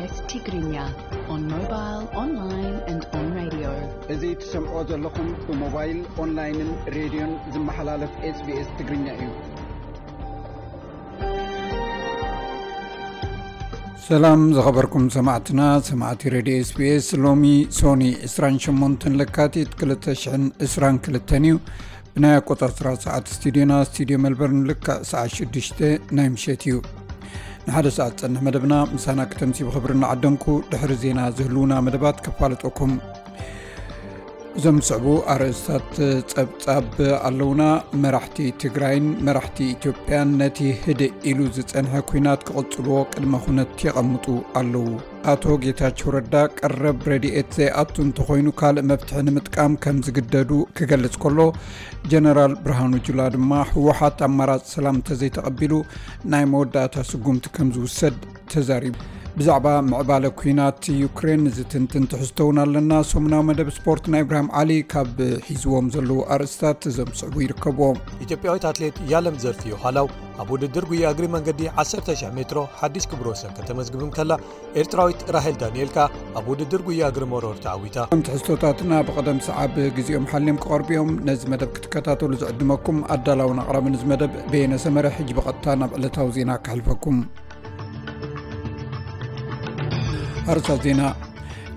ኤስቤስ 0.00 0.20
ትግርኛ 0.32 0.74
ኦን 1.32 1.40
ሞባይል 1.54 2.02
ኦንላይን 2.20 2.76
ኤንድ 2.90 3.02
ኦን 3.18 3.26
ራድዮ 3.38 3.64
እዚ 4.12 4.22
ትሰምዖ 4.42 4.74
ዘለኹም 4.90 5.26
ብሞባይል 5.46 5.98
ኦንላይንን 6.22 6.70
ሬድዮን 6.94 7.32
ዝመሓላለፍ 7.54 8.12
ኤስቤስ 8.28 8.68
ትግርኛ 8.78 9.06
እዩ 9.16 9.28
ሰላም 14.08 14.40
ዝኸበርኩም 14.58 15.04
ሰማዕትና 15.16 15.60
ሰማዕቲ 15.88 16.22
ሬድዮ 16.36 16.54
ኤስቤስ 16.62 17.08
ሎሚ 17.24 17.44
ሶኒ 17.80 18.04
28 18.28 19.06
ለካቲት 19.22 19.72
222 19.82 21.14
እዩ 21.40 21.52
ብናይ 22.14 22.34
ኣቆፃፅራ 22.40 22.88
ሰዓት 23.06 23.26
ስቱድዮና 23.36 23.72
ስቱድዮ 23.90 24.18
መልበርን 24.26 24.64
ልካዕ 24.72 24.98
ሰዓት 25.12 25.40
6 25.68 25.86
ናይ 26.18 26.30
ምሸት 26.36 26.64
እዩ 26.70 26.74
ንሓደ 27.70 27.88
ሰዓት 27.96 28.14
ዝፀንሕ 28.20 28.40
መደብና 28.46 28.74
ምሳና 28.94 29.20
ክተምፂ 29.32 29.58
ብኽብርን 29.66 30.02
ዓደምኩ 30.10 30.44
ድሕሪ 30.70 30.92
ዜና 31.02 31.20
ዝህልውና 31.36 31.72
መደባት 31.86 32.16
ከፋልጠኩም 32.24 32.92
እዞም 34.58 34.78
ዝስዕቡ 34.84 35.04
ኣርእስታት 35.32 35.90
ፀብጻብ 36.32 36.86
ኣለውና 37.28 37.62
መራሕቲ 38.02 38.38
ትግራይን 38.62 39.04
መራሕቲ 39.26 39.58
ኢትዮጵያን 39.74 40.30
ነቲ 40.40 40.58
ህድእ 40.84 41.14
ኢሉ 41.30 41.38
ዝፀንሐ 41.56 41.92
ኩናት 42.08 42.40
ክቕፅልዎ 42.48 42.96
ቅድመ 43.12 43.34
ኩነት 43.44 43.70
ይቐምጡ 43.86 44.26
ኣለዉ 44.60 44.88
ኣቶ 45.32 45.44
ጌታቸው 45.64 46.10
ረዳ 46.16 46.34
ቀረብ 46.60 47.00
ረድኤት 47.10 47.52
ዘይኣቱ 47.58 47.94
እንተኮይኑ 48.06 48.48
ካልእ 48.62 48.86
መፍትሒ 48.92 49.22
ንምጥቃም 49.28 49.74
ከም 49.86 49.98
ዝግደዱ 50.08 50.50
ክገልጽ 50.80 51.14
ከሎ 51.26 51.38
ጀነራል 52.12 52.54
ብርሃኑ 52.66 52.92
ጁላ 53.08 53.20
ድማ 53.36 53.52
ህወሓት 53.72 54.18
ኣማራፅ 54.30 54.66
ሰላም 54.76 54.98
እንተዘይተቐቢሉ 55.00 55.76
ናይ 56.34 56.44
መወዳእታ 56.54 56.96
ስጉምቲ 57.12 57.46
ከም 57.58 57.70
ዝውሰድ 57.78 58.18
ተዛሪቡ 58.54 58.94
ብዛዕባ 59.38 59.66
ምዕባለ 59.88 60.24
ኩናት 60.38 60.84
ዩክሬን 61.02 61.42
ዝትንትን 61.56 62.04
ትሕዝቶ 62.12 62.38
እውን 62.44 62.56
ኣለና 62.62 62.92
ሰሙናዊ 63.10 63.42
መደብ 63.48 63.68
ስፖርት 63.76 64.04
ናይ 64.12 64.22
እብርሃም 64.24 64.48
ዓሊ 64.60 64.70
ካብ 64.92 65.18
ሒዝዎም 65.48 65.86
ዘለዉ 65.94 66.16
ኣርእስታት 66.34 66.80
ዘምስዕቡ 66.96 67.34
ይርከብዎም 67.44 67.98
ኢትዮጵያዊት 68.24 68.64
ኣትሌት 68.70 68.96
ያለም 69.12 69.36
ዘርፍዮ 69.44 69.74
ሃላው 69.84 70.08
ኣብ 70.44 70.48
ውድድር 70.54 70.84
ጉያ 70.92 71.04
እግሪ 71.14 71.26
መንገዲ 71.36 71.62
1,00 71.82 72.32
ሜትሮ 72.38 72.60
ሓድሽ 72.80 73.04
ክብሮ 73.10 73.26
ወሰን 73.34 73.54
ከተመዝግብን 73.58 74.10
ከላ 74.16 74.30
ኤርትራዊት 74.82 75.22
ራሄል 75.36 75.56
ዳንኤል 75.62 75.92
ከዓ 75.96 76.06
ኣብ 76.40 76.48
ውድድር 76.52 76.82
ጉያ 76.88 77.02
እግሪ 77.14 77.24
መሮር 77.34 77.56
ተዓዊታ 77.66 77.98
ከም 78.14 78.24
ትሕዝቶታትና 78.28 78.92
ብቐደም 79.10 79.38
ሰዓብ 79.48 79.76
ግዜኦም 79.98 80.26
ሓልዮም 80.32 80.58
ክቐርብዮም 80.64 81.12
ነዚ 81.28 81.42
መደብ 81.52 81.70
ክትከታተሉ 81.76 82.32
ዝዕድመኩም 82.42 82.98
ኣዳላውን 83.16 83.62
ኣቕራብን 83.66 83.98
ዝመደብ 84.02 84.34
መደብ 84.40 84.50
ብየነ 84.54 85.06
ሕጂ 85.20 85.30
ብቐጥታ 85.38 85.66
ናብ 85.82 85.94
ዕለታዊ 86.00 86.28
ዜና 86.38 86.50
ክሕልፈኩም 86.66 87.18
አርዕስተ 90.52 90.74
ዜና 90.84 91.02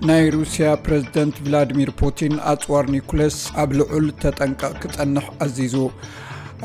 ናይ 0.08 0.22
ሩስያ 0.34 0.66
ፕረዚደንት 0.84 1.36
ቭላድሚር 1.46 1.90
ፑቲን 2.00 2.34
ኣፅዋር 2.52 2.84
ኒኮለስ 2.94 3.36
ኣብ 3.62 3.70
ልዑል 3.78 4.06
ተጠንቀቕ 4.22 4.72
ክጸንሕ 4.82 5.26
ኣዚዙ 5.44 5.74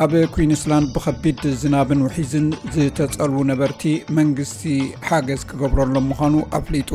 ኣብ 0.03 0.13
ኩንስላንድ 0.35 0.87
ብከቢድ 0.95 1.41
ዝናብን 1.61 2.03
ውሒዝን 2.05 2.47
ዝተጸልቡ 2.75 3.35
ነበርቲ 3.51 3.83
መንግስቲ 4.17 4.61
ሓገዝ 5.09 5.41
ክገብረሎም 5.49 6.07
ምዃኑ 6.11 6.35
ኣፍሊጡ 6.59 6.91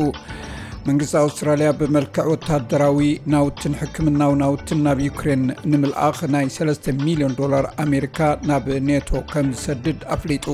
መንግስቲ 0.89 1.15
ኣውስትራልያ 1.25 1.69
ብመልክዕ 1.81 2.25
ወታደራዊ 2.35 2.99
ናውትን 3.35 3.77
ሕክምናዊ 3.83 4.33
ናውትን 4.43 4.83
ናብ 4.87 4.99
ዩክሬን 5.09 5.45
ንምልኣኽ 5.73 6.19
ናይ 6.37 6.49
3 6.59 6.89
ሚልዮን 7.05 7.37
ዶላር 7.43 7.67
ኣሜሪካ 7.87 8.19
ናብ 8.51 8.67
ኔቶ 8.89 9.11
ከም 9.33 9.49
ዝሰድድ 9.59 10.01
ኣፍሊጡ 10.17 10.47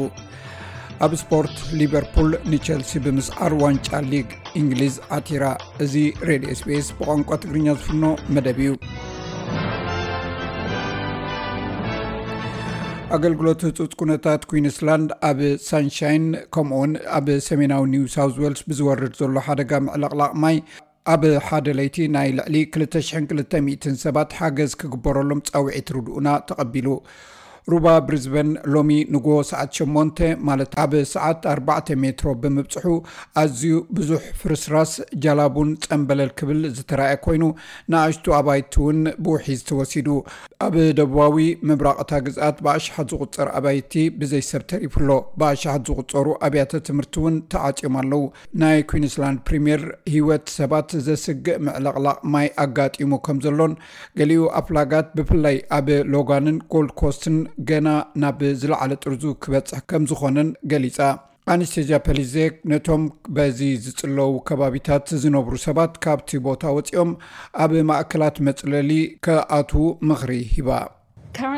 ኣብ 1.05 1.13
ስፖርት 1.21 1.55
ሊቨርፑል 1.81 2.31
ንቸልሲ 2.53 2.91
ብምስዓር 3.05 3.53
ዋንጫ 3.61 3.87
ሊግ 4.13 4.27
እንግሊዝ 4.61 4.95
ኣቲራ 5.19 5.45
እዚ 5.85 5.95
ሬድዮ 6.29 6.51
ስፔስ 6.61 6.87
ብቋንቋ 6.99 7.29
ትግርኛ 7.43 7.69
ዝፍኖ 7.79 8.03
መደብ 8.35 8.59
እዩ 8.65 8.73
ኣገልግሎት 13.19 13.63
ህፁፅ 13.69 13.95
ኩነታት 14.03 14.43
ኩንስላንድ 14.51 15.09
ኣብ 15.31 15.41
ሳንሻይን 15.69 16.27
ከምኡውን 16.57 16.93
ኣብ 17.21 17.29
ሰሜናዊ 17.49 17.83
ኒው 17.95 18.05
ሳውት 18.17 18.37
ወልስ 18.45 18.63
ብዝወርድ 18.71 19.15
ዘሎ 19.23 19.35
ሓደጋ 19.49 19.73
ምዕለቕላቕ 19.89 20.33
ማይ 20.45 20.57
ኣብ 21.17 21.23
ሓደ 21.49 21.67
ለይቲ 21.81 21.97
ናይ 22.19 22.29
ልዕሊ 22.39 22.57
2200 22.85 23.97
ሰባት 24.07 24.37
ሓገዝ 24.41 24.73
ክግበረሎም 24.83 25.43
ፀውዒት 25.51 25.89
ርድኡና 25.99 26.29
ተቐቢሉ 26.51 26.87
ሩባ 27.73 27.87
ብሪዝበን 28.07 28.49
ሎሚ 28.75 28.91
ንጎ 29.15 29.29
ሰዓት 29.51 29.71
8 29.81 30.23
ማለት 30.49 30.73
ኣብ 30.83 30.93
ሰዓት 31.15 31.41
4 31.55 31.91
ሜትሮ 32.03 32.29
ብምብፅሑ 32.43 32.87
ኣዝዩ 33.43 33.63
ብዙሕ 33.97 34.23
ፍርስራስ 34.41 34.93
ጃላቡን 35.25 35.71
ፀንበለል 35.87 36.31
ክብል 36.39 36.61
ዝተረኣየ 36.77 37.19
ኮይኑ 37.27 37.43
ንኣሽቱ 37.93 38.27
ኣባይቲ 38.41 38.75
እውን 38.83 39.01
ብውሒዝ 39.25 39.61
ተወሲዱ 39.69 40.09
ኣብ 40.67 40.75
ደቡባዊ 40.99 41.37
ምብራቕታ 41.69 42.11
ግዝኣት 42.27 42.57
ብኣሽሓት 42.65 43.11
ዝቁፀር 43.15 43.49
ኣባይቲ 43.59 43.95
ብዘይ 44.21 44.43
ሰብ 44.51 44.63
ተሪፉሎ 44.73 45.11
ብኣሽሓት 45.43 45.85
ዝቁፀሩ 45.91 46.27
ኣብያተ 46.47 46.73
ትምህርቲ 46.89 47.15
እውን 47.23 47.37
ተዓፂሙ 47.53 47.95
ኣለው 48.03 48.23
ናይ 48.63 48.79
ኩንስላንድ 48.93 49.39
ፕሪምየር 49.51 49.83
ሂወት 50.15 50.45
ሰባት 50.59 50.91
ዘስግእ 51.07 51.59
ምዕለቕላቕ 51.67 52.19
ማይ 52.35 52.49
ኣጋጢሙ 52.67 53.13
ከም 53.27 53.39
ዘሎን 53.47 53.73
ገሊኡ 54.19 54.43
ኣፍላጋት 54.63 55.09
ብፍላይ 55.19 55.57
ኣብ 55.79 55.89
ሎጋንን 56.15 56.57
ጎልድ 56.75 56.93
ኮስትን 57.01 57.37
ገና 57.71 57.89
ናብ 58.23 58.41
ዝለዓለ 58.61 58.93
ጥርዙ 59.05 59.23
ክበፅሕ 59.45 59.81
ከም 59.91 60.03
ዝኾነን 60.11 60.49
ገሊፃ 60.73 60.99
ኣንስቴጃ 61.53 61.91
ፐሊዜ 62.07 62.35
ነቶም 62.71 63.03
በዚ 63.37 63.59
ዝፅለው 63.87 64.33
ከባቢታት 64.51 65.07
ዝነብሩ 65.25 65.55
ሰባት 65.67 65.93
ካብቲ 66.07 66.31
ቦታ 66.47 66.63
ወፂኦም 66.77 67.13
ኣብ 67.65 67.73
ማእከላት 67.91 68.37
መፅለሊ 68.49 68.91
ከኣትዉ 69.27 69.85
ምኽሪ 70.11 70.33
ሂባ 70.57 70.69
Uh, 71.39 71.49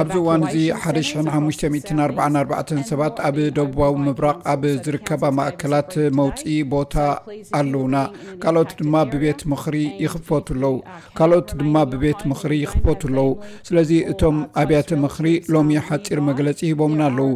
ኣብዚ 0.00 0.14
እዋን 0.20 0.42
እዚ 0.48 0.56
1544 0.90 2.72
ሰባት 2.90 3.16
ኣብ 3.28 3.36
ደቡባዊ 3.56 3.92
ምብራቕ 4.06 4.36
ኣብ 4.52 4.62
ዝርከባ 4.84 5.22
ማእከላት 5.38 5.92
መውፅኢ 6.18 6.52
ቦታ 6.74 6.94
ኣለውና 7.60 7.96
ካልኦት 8.44 8.72
ድማ 8.80 8.94
ብቤት 9.12 9.40
ምኽሪ 9.52 9.76
ይኽፈት 10.04 10.48
ኣለው 10.56 10.74
ካልኦት 11.20 11.48
ድማ 11.62 11.74
ብቤት 11.92 12.20
ምክሪ 12.32 12.52
ይኽፈት 12.64 13.02
ኣለው 13.10 13.28
ስለዚ 13.70 13.90
እቶም 14.12 14.38
ኣብያተ 14.62 14.90
ምክሪ 15.06 15.26
ሎሚ 15.54 15.72
ሓፂር 15.88 16.22
መግለፂ 16.30 16.60
ሂቦምና 16.70 17.02
ኣለው 17.12 17.30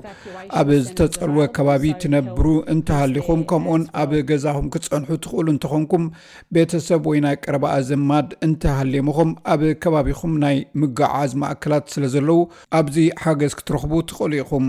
ኣብ 0.60 0.68
ዝተፀልወ 0.86 1.38
ከባቢ 1.58 1.84
ትነብሩ 2.04 2.46
እንተሃሊኹም 2.76 3.42
ከምኡውን 3.52 3.84
ኣብ 4.04 4.12
ገዛኹም 4.30 4.68
ክፀንሑ 4.76 5.08
ትኽእሉ 5.26 5.46
እንተኾንኩም 5.56 6.06
ቤተሰብ 6.56 7.02
ወይ 7.12 7.20
ና 7.26 7.36
ቀረባኣዘማድ 7.44 8.28
እንተ 8.46 8.62
ሃሌሙኹም 8.78 9.30
ኣብ 9.52 9.60
ከባቢኹም 9.82 10.32
ናይ 10.44 10.56
ምግዓዝ 10.82 11.32
ማእከላት 11.40 11.84
ስለ 11.94 12.04
ዘለዉ 12.14 12.40
ኣብዚ 12.78 12.96
ሓገዝ 13.22 13.52
ክትረኽቡ 13.58 13.92
ትኽእሉ 14.10 14.32
ኢኹም 14.42 14.64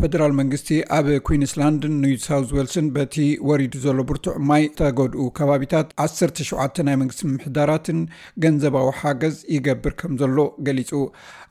ፈደራል 0.00 0.32
መንግስቲ 0.38 0.68
ኣብ 0.96 1.06
ኩዊንስላንድን 1.26 1.92
ኒውሳ 2.02 2.26
ወልስን 2.56 2.86
በቲ 2.96 3.14
ወሪዱ 3.48 3.74
ዘሎ 3.84 3.96
ብርቱዕ 4.08 4.34
ማይ 4.48 4.64
ተጎድኡ 4.78 5.22
ከባቢታት 5.38 5.86
17 6.04 6.80
ናይ 6.86 6.96
መንግስቲ 7.00 7.22
ምሕዳራትን 7.34 8.00
ገንዘባዊ 8.44 8.88
ሓገዝ 8.98 9.36
ይገብር 9.54 9.94
ከም 10.00 10.12
ዘሎ 10.22 10.36
ገሊፁ 10.66 10.90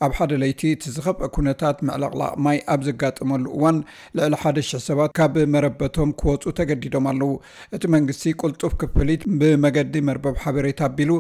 ኣብ 0.07 0.11
ሓደ 0.17 0.31
ለይቲ 0.43 0.61
እቲ 0.75 0.83
ዝኸፍአ 0.97 1.29
ኩነታት 1.37 1.79
መዕለቕላቕ 1.89 2.31
ማይ 2.47 2.59
ኣብ 2.73 2.83
ዘጋጥመሉ 2.89 3.43
እዋን 3.55 3.79
ልዕሊ 4.19 4.35
100 4.45 4.83
ሰባት 4.89 5.11
ካብ 5.21 5.37
መረበቶም 5.55 6.11
ክወፁ 6.21 6.41
ተገዲዶም 6.59 7.07
ኣለው 7.13 7.31
እቲ 7.77 7.83
መንግስቲ 7.95 8.25
ቅልጡፍ 8.43 8.75
ክፍሊት 8.83 9.25
ብመገዲ 9.41 9.95
መርበብ 10.11 10.37
ሓበሬታ 10.45 10.81
ኣቢሉ 10.91 11.11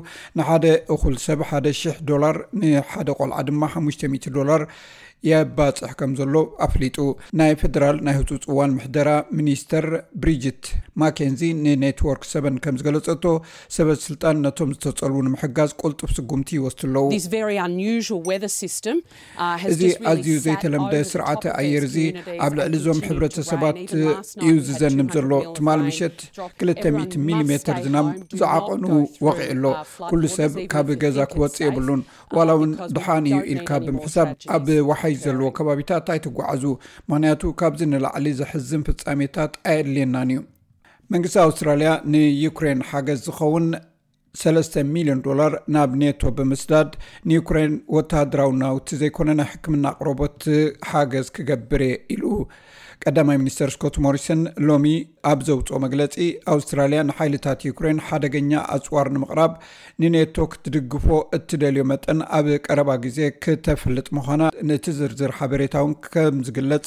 ንሓደ 0.41 0.67
እ 0.97 0.99
ሰብ 1.27 1.41
1 1.49 1.73
00 1.83 1.99
ዶላር 2.11 2.37
ንሓደ 2.61 3.09
ቆልዓ 3.21 3.39
ድማ 3.49 3.63
5000 3.83 4.31
ዶላር 4.39 4.61
የባፅሕ 5.29 5.91
ከም 5.99 6.11
ዘሎ 6.19 6.33
ኣፍሊጡ 6.65 6.97
ናይ 7.39 7.51
ፌደራል 7.61 7.97
ናይ 8.05 8.13
ህፁፅ 8.17 8.43
እዋን 8.51 8.71
ምሕደራ 8.77 9.09
ሚኒስተር 9.37 9.85
ብሪጅት 10.23 10.65
ማንዚ 11.01 11.39
ንኔትወርክ 11.65 12.23
ሰን 12.31 12.55
ከም 12.63 12.75
ዝገለፀቶ 12.79 13.23
ሰበስልጣን 13.75 14.35
ነቶም 14.45 14.69
ዝተፀልቡ 14.75 15.17
ንምሕጋዝ 15.27 15.71
ቁልጡብ 15.83 16.09
ስጉምቲ 16.17 16.49
ይወስቱ 16.59 16.81
ኣለዉእዚ 16.95 18.71
uh, 19.91 19.99
ኣዝዩ 20.11 20.35
ዘይተለምደ 20.45 20.93
ስርዓተ 21.13 21.43
ኣየር 21.61 21.83
እዚ 21.89 21.97
ኣብ 22.45 22.51
ልዕሊ 22.59 22.73
ዞም 22.85 22.99
ሕብረተሰባት 23.07 23.77
እዩ 23.87 24.01
uh, 24.53 24.57
ዝዘንም 24.67 25.07
ዘሎ 25.15 25.31
ትማል 25.57 25.79
ምሸት 25.87 26.17
200 26.69 27.15
ሚሜ 27.27 27.49
ዝናም 27.85 28.07
ዝዓቐኑ 28.41 28.83
ወቂዒ 29.27 29.45
ኣሎ 29.55 29.63
uh, 29.73 29.77
ኩሉ 30.11 30.23
ሰብ 30.37 30.51
ካብ 30.73 30.87
ገዛ 31.03 31.17
ክወፅእ 31.33 31.59
የብሉን 31.67 32.03
ዋላ 32.37 32.49
እውን 32.59 32.71
ድሓን 32.97 33.23
እዩ 33.31 33.37
ኢልካ 33.53 33.69
ብምሕሳብ 33.87 34.27
ኣብዋ 34.57 34.89
ሓይሽ 35.05 35.17
ዘለዎ 35.25 35.47
ከባቢታት 35.57 36.05
ኣይትጓዓዙ 36.13 36.63
ምክንያቱ 37.09 37.41
ካብዚ 37.59 37.81
ንላዕሊ 37.93 38.25
ዘሕዝን 38.39 38.85
ፍጻሜታት 38.87 39.53
ኣየድልየናን 39.71 40.29
እዩ 40.35 40.39
መንግስቲ 41.13 41.37
ኣውስትራልያ 41.47 41.89
ንዩክሬን 42.13 42.79
ሓገዝ 42.89 43.19
ዝኸውን 43.27 43.65
3 44.43 44.77
ሚልዮን 44.93 45.19
ዶላር 45.27 45.51
ናብ 45.73 45.91
ኔቶ 46.01 46.21
ብምስዳድ 46.37 46.89
ንዩክሬን 47.29 47.75
ወተሃደራዊ 47.95 48.51
ናውቲ 48.63 48.89
ዘይኮነና 49.01 49.41
ሕክምና 49.51 49.85
ኣቅረቦት 49.93 50.39
ሓገዝ 50.91 51.27
ክገብር 51.35 51.83
ኢሉ 52.15 52.23
ቀዳማይ 53.09 53.37
ሚኒስተር 53.41 53.69
ስኮት 53.73 53.95
ሞሪሰን 54.03 54.39
ሎሚ 54.67 54.85
ኣብ 55.31 55.39
ዘውፅኦ 55.47 55.77
መግለፂ 55.83 56.13
ኣውስትራልያ 56.53 56.99
ንሓይልታት 57.09 57.65
ዩክሬን 57.67 57.99
ሓደገኛ 58.07 58.51
ኣፅዋር 58.75 59.07
ንምቕራብ 59.15 59.53
ንኔቶ 60.03 60.35
ክትድግፎ 60.53 61.05
እትደልዮ 61.37 61.83
መጠን 61.91 62.19
ኣብ 62.37 62.47
ቀረባ 62.65 62.89
ግዜ 63.05 63.19
ክተፍልጥ 63.45 64.07
ምዃና 64.19 64.41
ነቲ 64.71 64.85
ዝርዝር 64.99 65.33
ሓበሬታውን 65.39 65.93
ከም 66.13 66.37
ዝግለጽ 66.47 66.85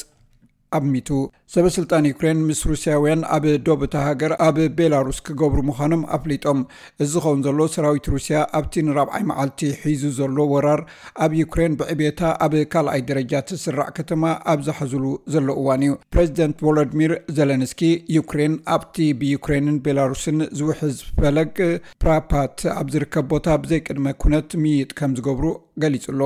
ኣብሚቱ 0.77 1.09
ሰበስልጣን 1.55 2.07
ዩክሬን 2.11 2.41
ምስ 2.49 2.59
ሩስያ 2.71 2.95
ውያን 3.03 3.21
ኣብ 3.35 3.45
ዶብ 3.67 3.83
ታ 3.93 3.97
ሃገር 4.09 4.33
ኣብ 4.47 4.57
ቤላሩስ 4.79 5.19
ክገብሩ 5.27 5.59
ምዃኖም 5.69 6.03
ኣፍሊጦም 6.17 6.59
እዚ 7.05 7.13
ኸውን 7.25 7.43
ዘሎ 7.47 7.61
ሰራዊት 7.75 8.07
ሩስያ 8.15 8.39
ኣብቲ 8.59 8.75
ንራብዓይ 8.89 9.25
መዓልቲ 9.31 9.61
ሒዙ 9.85 10.03
ዘሎ 10.19 10.37
ወራር 10.53 10.83
ኣብ 11.27 11.33
ዩክሬን 11.41 11.77
ብዕብታ 11.83 12.21
ኣብ 12.47 12.55
ካልኣይ 12.75 13.03
ደረጃት 13.11 13.49
ዝስራዕ 13.59 13.89
ከተማ 13.99 14.25
ኣብ 14.55 14.61
ዝሓዝሉ 14.69 15.05
ዘሎ 15.35 15.49
እዋን 15.63 15.85
እዩ 15.89 15.95
ፕረዚደንት 16.17 16.59
ቦሎዲሚር 16.69 17.15
ዘለንስኪ 17.39 17.83
ዩክሬን 18.19 18.55
ኣብቲ 18.77 18.97
ብዩክሬንን 19.23 19.79
ቤላርስን 19.87 20.39
ዝውሕዝ 20.61 20.99
ፈለግ 21.21 21.57
ፕራፓት 22.05 22.57
ኣብ 22.79 22.87
ዝርከብ 22.97 23.27
ቦታ 23.35 23.47
ብዘይቅድመ 23.65 24.07
ኩነት 24.25 24.51
ምይጥ 24.65 24.91
ከም 25.01 25.13
ዝገብሩ 25.21 25.47
ገሊፅ 25.85 26.07
ሎ 26.21 26.25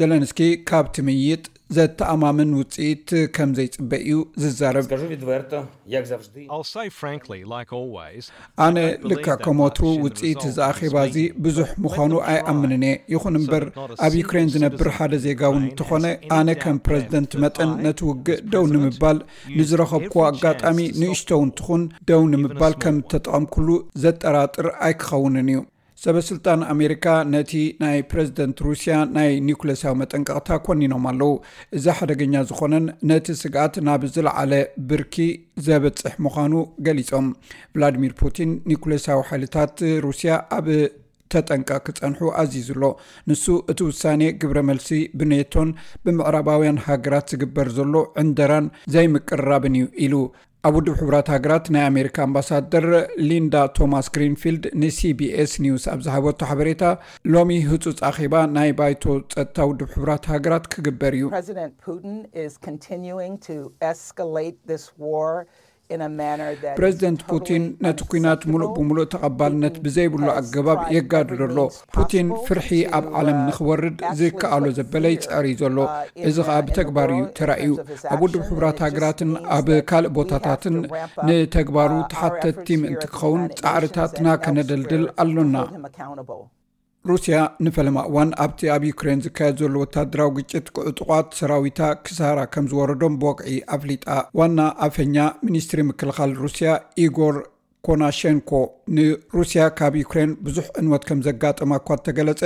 ዘለንስ 0.00 0.32
ካብቲ 0.70 0.96
ምይጥ 1.06 1.44
ዘተኣማምን 1.76 2.50
ውፅኢት 2.58 3.08
ከም 3.36 3.50
ዘይፅበ 3.56 3.90
እዩ 4.06 4.18
ዝዛረብ 4.42 4.84
ኣነ 8.66 8.78
ልካ 9.10 9.26
ከሞትሩ 9.44 9.84
ውፅኢት 10.04 10.42
ዝኣኼባ 10.56 10.96
እዚ 11.08 11.16
ብዙሕ 11.46 11.68
ምዃኑ 11.84 12.12
ኣይኣምንን 12.32 12.84
እየ 12.88 12.94
ይኹን 13.14 13.36
እምበር 13.40 13.64
ኣብ 14.06 14.12
ዩክሬን 14.22 14.50
ዝነብር 14.56 14.88
ሓደ 14.98 15.12
ዜጋ 15.26 15.42
እንተኾነ 15.60 16.06
ኣነ 16.38 16.48
ከም 16.62 16.78
ፕረዚደንት 16.88 17.32
መጠን 17.44 17.70
ነቲ 17.86 18.00
ውግእ 18.10 18.42
ደው 18.54 18.64
ንምባል 18.74 19.18
ንዝረኸብክዎ 19.58 20.20
ኣጋጣሚ 20.30 20.78
ንእሽቶውንትኹን 21.00 21.84
ደው 22.10 22.22
ንምባል 22.34 22.76
ከም 22.84 22.98
ተጠቐምኩሉ 23.14 23.68
ዘጠራጥር 24.04 24.68
ኣይክኸውንን 24.86 25.50
እዩ 25.54 25.60
ሰበስልጣን 26.02 26.60
ኣሜሪካ 26.72 27.04
ነቲ 27.34 27.52
ናይ 27.82 27.96
ፕረዚደንት 28.10 28.58
ሩስያ 28.66 28.96
ናይ 29.16 29.30
ኒኩሌሳዊ 29.46 29.92
መጠንቀቕታ 30.02 30.48
ኮኒኖም 30.66 31.06
ኣለው 31.10 31.32
እዚ 31.76 31.86
ሓደገኛ 31.98 32.34
ዝኾነን 32.50 32.86
ነቲ 33.10 33.26
ስግኣት 33.42 33.76
ናብ 33.88 34.02
ዝለዓለ 34.14 34.52
ብርኪ 34.90 35.16
ዘበፅሕ 35.68 36.14
ምዃኑ 36.26 36.54
ገሊፆም 36.88 37.28
ቭላድሚር 37.74 38.14
ፑቲን 38.22 38.52
ኒኩሌሳዊ 38.72 39.20
ሓይልታት 39.30 39.74
ሩስያ 40.06 40.32
ኣብ 40.58 40.68
ተጠንቀ 41.32 41.70
ክፀንሑ 41.86 42.20
ኣዚዙሎ 42.40 42.84
ንሱ 43.30 43.44
እቲ 43.70 43.80
ውሳኔ 43.88 44.20
ግብረ 44.42 44.58
መልሲ 44.68 44.88
ብኔቶን 45.20 45.70
ብምዕራባውያን 46.04 46.80
ሃገራት 46.86 47.26
ዝግበር 47.32 47.68
ዘሎ 47.78 47.94
ዕንደራን 48.22 48.68
ዘይምቅርራብን 48.94 49.74
እዩ 49.80 49.88
ኢሉ 50.04 50.14
ኣብ 50.66 50.74
ውድብ 50.76 50.94
ሕቡራት 51.00 51.28
ሃገራት 51.32 51.66
ናይ 51.74 51.84
ኣሜሪካ 51.90 52.16
ኣምባሳደር 52.28 52.86
ሊንዳ 53.28 53.54
ቶማስ 53.76 54.06
ግሪንፊልድ 54.14 54.64
ንሲቢስ 54.82 55.52
ኒውስ 55.64 55.84
ኣብ 55.92 56.00
ዝሃበቶ 56.06 56.40
ሓበሬታ 56.50 56.82
ሎሚ 57.34 57.50
ህፁፅ 57.68 58.00
ኣኼባ 58.08 58.34
ናይ 58.56 58.70
ባይቶ 58.80 59.04
ፀጥታ 59.36 59.58
ውድብ 59.72 59.90
ሕቡራት 59.96 60.24
ሃገራት 60.32 60.66
ክግበር 60.72 61.14
እዩ 61.20 61.30
ፕረዚደንት 66.78 67.20
ፑቲን 67.28 67.62
ነቲ 67.84 68.00
ኩናት 68.12 68.42
ሙሉእ 68.52 68.72
ብምሉእ 68.76 69.06
ተቐባልነት 69.14 69.76
ብዘይብሉ 69.84 70.22
ኣገባብ 70.40 70.80
የጋድዶ 70.96 71.40
ኣሎ 71.50 71.56
ፑቲን 71.96 72.26
ፍርሒ 72.46 72.68
ኣብ 72.96 73.06
ዓለም 73.20 73.38
uh, 73.38 73.44
ንክወርድ 73.46 73.96
ዝከኣሎ 74.18 74.64
ዘበለ 74.78 75.04
ይፀርዩ 75.14 75.54
ዘሎ 75.62 75.76
uh, 75.92 75.94
እዚ 76.28 76.36
ከዓ 76.48 76.58
ብተግባር 76.66 77.10
እዩ 77.16 77.22
ተራእዩ 77.38 77.70
ኣብ 78.12 78.20
ውድብ 78.26 78.42
ሕቡራት 78.50 78.78
ሃገራትን 78.86 79.30
ኣብ 79.58 79.68
ካልእ 79.90 80.12
ቦታታትን 80.18 80.76
ንተግባሩ 81.30 81.90
ተሓተቲ 82.12 82.66
ምእንቲ 82.84 83.02
ክኸውን 83.14 83.44
ፃዕርታትና 83.64 84.26
ከነደልድል 84.44 85.04
ኣሎና 85.24 85.56
ሩስያ 87.10 87.36
እዋን 87.68 88.30
ኣብቲ 88.44 88.60
ኣብ 88.74 88.82
ዩክሬን 88.88 89.20
ዝካየድ 89.24 89.58
ዘሎ 89.62 89.74
ወታደራዊ 89.82 90.30
ግጭት 90.38 90.66
ቁዕጡቋት 90.78 91.28
ሰራዊታ 91.38 91.80
ክሳራ 92.06 92.38
ከም 92.54 92.64
ዝወረዶም 92.70 93.14
ብወቅዒ 93.20 93.52
ኣፍሊጣ 93.76 94.06
ዋና 94.38 94.58
ኣፈኛ 94.86 95.16
ሚኒስትሪ 95.48 95.80
ምክልኻል 95.90 96.32
ሩስያ 96.44 96.70
ኢጎር 97.04 97.36
ኮናሸንኮ 97.86 98.50
ንሩስያ 98.96 99.60
ካብ 99.78 99.94
ዩክሬን 100.00 100.30
ብዙሕ 100.46 100.66
ዕንወት 100.80 101.04
ከም 101.10 101.20
ዘጋጥማ 101.26 101.70
እኳ 101.80 101.88
ተገለጸ 102.06 102.42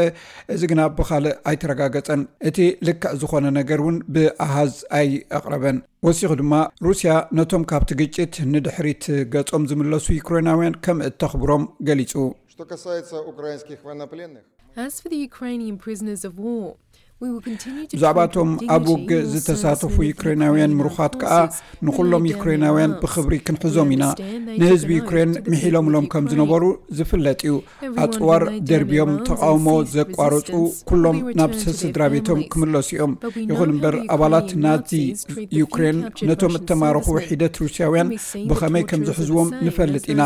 እዚ 0.56 0.60
ግና 0.72 0.80
ብካልእ 0.98 1.34
ኣይተረጋገፀን 1.52 2.22
እቲ 2.50 2.58
ልክዕ 2.88 3.12
ዝኾነ 3.22 3.46
ነገር 3.58 3.80
እውን 3.84 3.96
ብኣሃዝ 4.16 4.74
ኣይኣቕረበን 5.00 5.78
ወሲኹ 6.08 6.32
ድማ 6.42 6.54
ሩስያ 6.88 7.14
ነቶም 7.40 7.64
ካብቲ 7.72 7.90
ግጭት 8.02 8.36
ንድሕሪት 8.54 9.06
ገጾም 9.34 9.64
ዝምለሱ 9.72 10.06
ዩክሬናውያን 10.20 10.78
ከም 10.86 11.00
እተኽብሮም 11.10 11.64
ገሊጹ 11.90 12.14
As 14.74 15.02
for 15.02 15.10
the 15.10 15.16
Ukrainian 15.16 15.76
prisoners 15.76 16.24
of 16.24 16.38
war, 16.38 16.76
ብዛዕባእቶም 17.96 18.50
ኣብ 18.74 18.84
ውግእ 18.92 19.22
ዝተሳተፉ 19.32 19.94
ዩክሬናውያን 20.10 20.74
ምሩኻት 20.78 21.12
ከኣ 21.20 21.34
ንኹሎም 21.86 22.24
ዩክሬናውያን 22.30 22.92
ብክብሪ 23.02 23.34
ክንሕዞም 23.46 23.90
ኢና 23.94 24.04
ንህዝቢ 24.60 24.90
ዩክሬን 25.00 25.30
ምሒሎምሎም 25.50 26.06
ከም 26.12 26.24
ዝነበሩ 26.32 26.62
ዝፍለጥ 27.00 27.38
እዩ 27.48 27.54
ኣፅዋር 28.04 28.42
ደርብዮም 28.70 29.12
ተቃውሞ 29.28 29.68
ዘቋርፁ 29.94 30.50
ኩሎም 30.90 31.18
ናብ 31.40 31.52
ስስድራ 31.62 32.02
ቤቶም 32.14 32.40
ክምለሱ 32.54 32.88
እዮም 32.96 33.12
ይኹን 33.50 33.72
እምበር 33.74 33.96
ኣባላት 34.16 34.48
ናዚ 34.66 34.92
ዩክሬን 35.60 35.98
ነቶም 36.30 36.56
እተማርኹ 36.60 37.06
ሒደት 37.28 37.54
ሩስያውያን 37.64 38.10
ብኸመይ 38.50 38.86
ከምዝሕዝቦም 38.92 39.50
ንፈልጥ 39.68 40.04
ኢና 40.14 40.22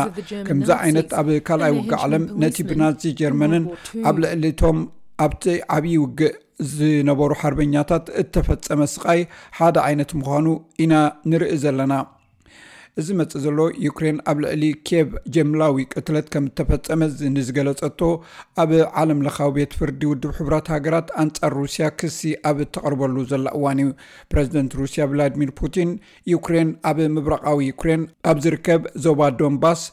ከምዚ 0.49 0.69
ዓይነት 0.83 1.09
ኣብ 1.21 1.29
ካልኣይ 1.49 1.73
ውግ 1.79 1.91
ዓለም 2.03 2.25
ነቲ 2.45 2.57
ብናዚ 2.71 3.03
ጀርመንን 3.21 3.63
ኣብ 4.09 4.15
ልዕሊቶም 4.25 4.77
ኣብቲ 5.25 5.45
ዓብዪ 5.77 5.95
ውግእ 6.03 6.35
ዝነበሩ 6.73 7.31
ሓርበኛታት 7.41 8.05
እተፈፀመ 8.21 8.81
ስቃይ 8.93 9.19
ሓደ 9.57 9.75
ዓይነት 9.87 10.11
ምዃኑ 10.19 10.45
ኢና 10.83 10.93
ንርኢ 11.31 11.51
ዘለና 11.63 11.93
እዚ 13.01 13.07
መፅእ 13.19 13.41
ዘሎ 13.43 13.59
ዩክሬን 13.85 14.17
ኣብ 14.31 14.37
ልዕሊ 14.43 14.63
ኬብ 14.89 15.09
ጀምላዊ 15.35 15.81
ቅትለት 15.91 16.27
ከም 16.33 16.45
እተፈፀመ 16.49 17.01
ንዝገለፀቶ 17.33 17.99
ኣብ 18.61 18.71
ዓለም 19.01 19.19
ለካዊ 19.25 19.51
ቤት 19.57 19.73
ፍርዲ 19.79 20.01
ውድብ 20.11 20.31
ሕቡራት 20.37 20.69
ሃገራት 20.73 21.09
ኣንጻር 21.23 21.53
ሩስያ 21.61 21.89
ክሲ 21.99 22.19
ኣብ 22.51 22.57
እተቐርበሉ 22.65 23.15
ዘላ 23.31 23.45
እዋን 23.59 23.81
እዩ 23.83 23.91
ፕረዚደንት 24.31 24.71
ሩስያ 24.81 25.07
ቭላድሚር 25.11 25.51
ፑቲን 25.61 25.91
ዩክሬን 26.33 26.71
ኣብ 26.91 26.99
ምብራቃዊ 27.17 27.61
ዩክሬን 27.71 28.03
ኣብ 28.33 28.39
ዝርከብ 28.47 28.81
ዞባ 29.05 29.21
ዶንባስ 29.41 29.83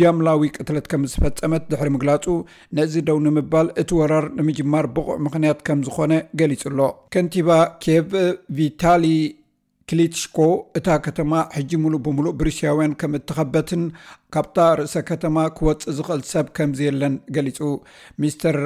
ጀምላዊ 0.00 0.48
ቅትለት 0.56 0.86
ከም 0.94 1.02
ዝፈፀመት 1.14 1.64
ድሕሪ 1.72 1.88
ምግላፁ 1.98 2.24
ነዚ 2.78 2.92
ደው 3.10 3.18
ንምባል 3.28 3.68
እቲ 3.82 3.90
ወራር 4.00 4.26
ንምጅማር 4.38 4.86
ብቑዕ 4.94 5.18
ምክንያት 5.26 5.58
ከም 5.68 5.82
ዝኾነ 5.88 6.12
ገሊጹ 6.40 6.62
ኣሎ 6.72 6.80
ከንቲባ 7.14 7.50
ኬቭ 7.84 8.10
ቪታሊ 8.58 9.04
ክሌትሽኮ 9.90 10.38
እታ 10.78 10.88
ከተማ 11.06 11.32
ሕጂ 11.56 11.70
ሙሉእ 11.84 12.00
ብምሉእ 12.04 12.36
ብሩስያውያን 12.40 12.92
ከም 13.00 13.12
እትከበትን 13.18 13.82
ካብታ 14.34 14.58
ርእሰ 14.78 14.94
ከተማ 15.10 15.36
ክወፅእ 15.58 15.86
ዝክእል 15.96 16.20
ሰብ 16.32 16.46
ከምዝየለን 16.56 17.14
ገሊፁ 17.36 17.58
ምስተር 18.22 18.58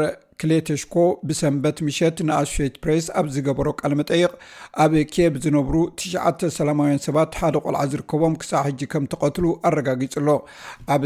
ክሌተሽኮ 0.43 0.95
ብሰንበት 1.29 1.77
ምሸት 1.87 2.17
ንኣሶት 2.29 2.75
ፕሬስ 2.85 3.07
ኣብ 3.19 3.27
ዝገበሮ 3.35 3.69
ቃል 3.81 3.93
መጠይቕ 4.01 4.33
ኣብ 4.85 4.95
ኬብ 5.15 5.35
ዝነብሩ 5.45 5.75
9 6.03 6.51
ሰማው 6.59 6.91
ሰባት 7.07 7.39
ሓደ 7.41 7.55
ቆልዓ 7.67 7.83
ዝርከቦም 7.93 8.35
ክሳ 8.43 8.53
ሕጂ 8.67 8.81
ከም 8.95 9.07
ተቀትሉ 9.15 9.45
ኣረጋጊፁሎ 9.71 10.29
ኣብ 10.97 11.03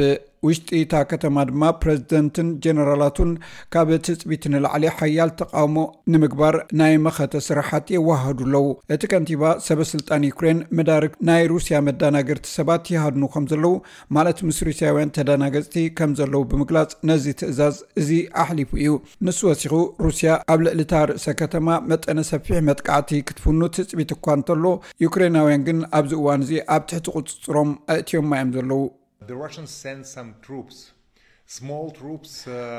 ውሽጢ 0.47 0.68
እታ 0.82 0.94
ከተማ 1.11 1.37
ድማ 1.49 1.62
ፕረዚደንትን 1.80 2.49
ጀነራላቱን 2.64 3.30
ካብ 3.75 3.88
ትፅቢት 4.06 4.44
ንላዕሊ 4.52 4.85
ሓያል 4.99 5.30
ተቃውሞ 5.40 5.76
ንምግባር 6.12 6.54
ናይ 6.80 6.94
መኸተ 7.06 7.32
ስራሓት 7.49 7.87
የዋሃዱ 7.94 8.38
ኣለው 8.47 8.66
እቲ 8.94 9.02
ከንቲባ 9.12 9.42
ሰበስልጣን 9.66 10.26
ዩክሬን 10.28 10.61
መዳርግ 10.78 11.12
ናይ 11.28 11.42
ሩስያ 11.52 11.76
መዳናገርቲ 11.88 12.47
ሰባት 12.59 12.85
ይሃድኑ 12.94 13.25
ከም 13.35 13.47
ዘለው 13.52 13.75
ማለት 14.18 14.38
ምስ 14.49 14.61
ሩስያውያን 14.68 15.12
ተዳናገፅቲ 15.18 15.76
ከም 15.99 16.14
ዘለው 16.20 16.44
ብምግላፅ 16.52 16.94
ነዚ 17.11 17.26
ትእዛዝ 17.42 17.76
እዚ 18.02 18.11
ኣሕሊፉ 18.44 18.70
እዩ 18.85 18.94
ንሱ 19.28 19.40
ወሲኹ 19.50 19.75
ሩስያ 20.06 20.30
ኣብ 20.54 20.61
ልዕሊ 20.66 20.80
እታ 20.87 20.94
ርእሰ 21.11 21.26
ከተማ 21.42 21.66
መጠነ 21.92 22.18
ሰፊሕ 22.32 22.59
መጥቃዕቲ 22.70 23.11
ክትፍኑ 23.30 23.61
ትፅቢት 23.78 24.11
እኳ 24.16 24.26
እንተሎ 24.40 24.64
ዩክሬናውያን 25.06 25.66
ግን 25.68 25.80
ኣብዚ 26.00 26.12
እዋን 26.23 26.42
እዚ 26.47 26.54
ኣብ 26.76 26.85
ትሕቲ 26.92 27.06
ቁፅፅሮም 27.18 27.73
ኣእትዮማ 27.97 28.32
እዮም 28.40 28.52
ዘለው 28.59 28.82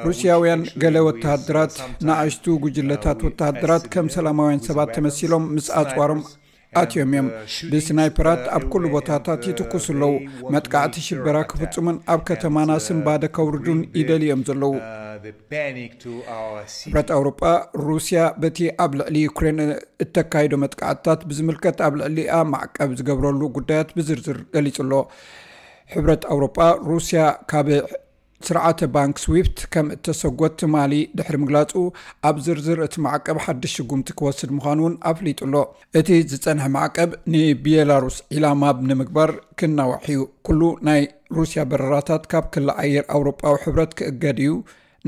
ሩስያውያን 0.07 0.61
ገለ 0.81 0.97
ወተደራት 1.07 1.73
ንኣሽቱ 2.07 2.45
ጉጅለታት 2.65 3.19
ወተሃደራት 3.27 3.83
ከም 3.95 4.07
ሰላማውያን 4.17 4.63
ሰባት 4.67 4.91
ተመሲሎም 4.97 5.45
ምስ 5.55 5.67
ኣፅዋሮም 5.81 6.21
ኣትዮም 6.81 7.09
እዮም 7.13 7.27
ብስናይፐራት 7.71 8.43
ኣብ 8.57 8.63
ኩሉ 8.73 8.83
ቦታታት 8.95 9.41
ይትኩስ 9.49 9.85
ኣለዉ 9.93 10.13
መጥቃዕቲ 10.55 10.95
ሽበራ 11.07 11.37
ክፍፁሙን 11.51 11.97
ኣብ 12.13 12.21
ከተማና 12.29 12.69
ስምባደ 12.87 13.25
ከውርዱን 13.37 13.79
ይደልእዮም 13.99 14.43
ዘለዉ 14.49 14.73
ፅብረት 16.83 17.09
አውሮጳ 17.17 17.41
ሩስያ 17.87 18.21
በቲ 18.43 18.59
ኣብ 18.83 18.91
ልዕሊ 18.99 19.15
ዩኩሬን 19.27 19.59
እተካይዶ 20.05 20.53
መጥቃዕትታት 20.63 21.21
ብዝምልከት 21.31 21.79
ኣብ 21.87 21.95
ልዕሊኣ 22.01 22.39
ማዕቀብ 22.53 22.91
ዝገብረሉ 23.01 23.41
ጉዳያት 23.59 23.91
ብዝርዝር 23.99 24.39
ገሊፁ 24.55 24.77
ኣሎ 24.85 24.93
ሕብረት 25.95 26.23
ኣውሮጳ 26.33 26.57
ሩስያ 26.89 27.21
ካብ 27.51 27.67
ስርዓተ 28.47 28.79
ባንክ 28.95 29.15
ስዊፍት 29.23 29.57
ከም 29.73 29.87
እተሰጎት 29.95 30.53
ትማሊ 30.59 30.93
ድሕሪ 31.17 31.35
ምግላፁ 31.41 31.73
ኣብ 32.27 32.35
ዝርዝር 32.45 32.79
እቲ 32.85 32.95
ማዕቀብ 33.05 33.37
ሓድሽ 33.45 33.73
ሽጉምቲ 33.79 34.07
ክወስድ 34.19 34.51
ምዃኑ 34.57 34.79
እውን 34.83 34.95
ኣፍሊጡሎ 35.11 35.53
እቲ 35.99 36.07
ዝፀንሐ 36.31 36.65
ማዕቀብ 36.75 37.09
ንቤላሩስ 37.33 38.17
ዒላማ 38.35 38.63
ንምግባር 38.91 39.31
ክናዋሕ 39.61 40.01
እዩ 40.13 40.21
ኩሉ 40.49 40.61
ናይ 40.89 41.03
ሩስያ 41.39 41.63
በረራታት 41.73 42.23
ካብ 42.31 42.47
ክሊ 42.55 42.67
ኣየር 42.85 43.05
ኣውሮጳዊ 43.17 43.55
ሕብረት 43.65 43.93
ክእገድ 43.99 44.39
እዩ 44.45 44.55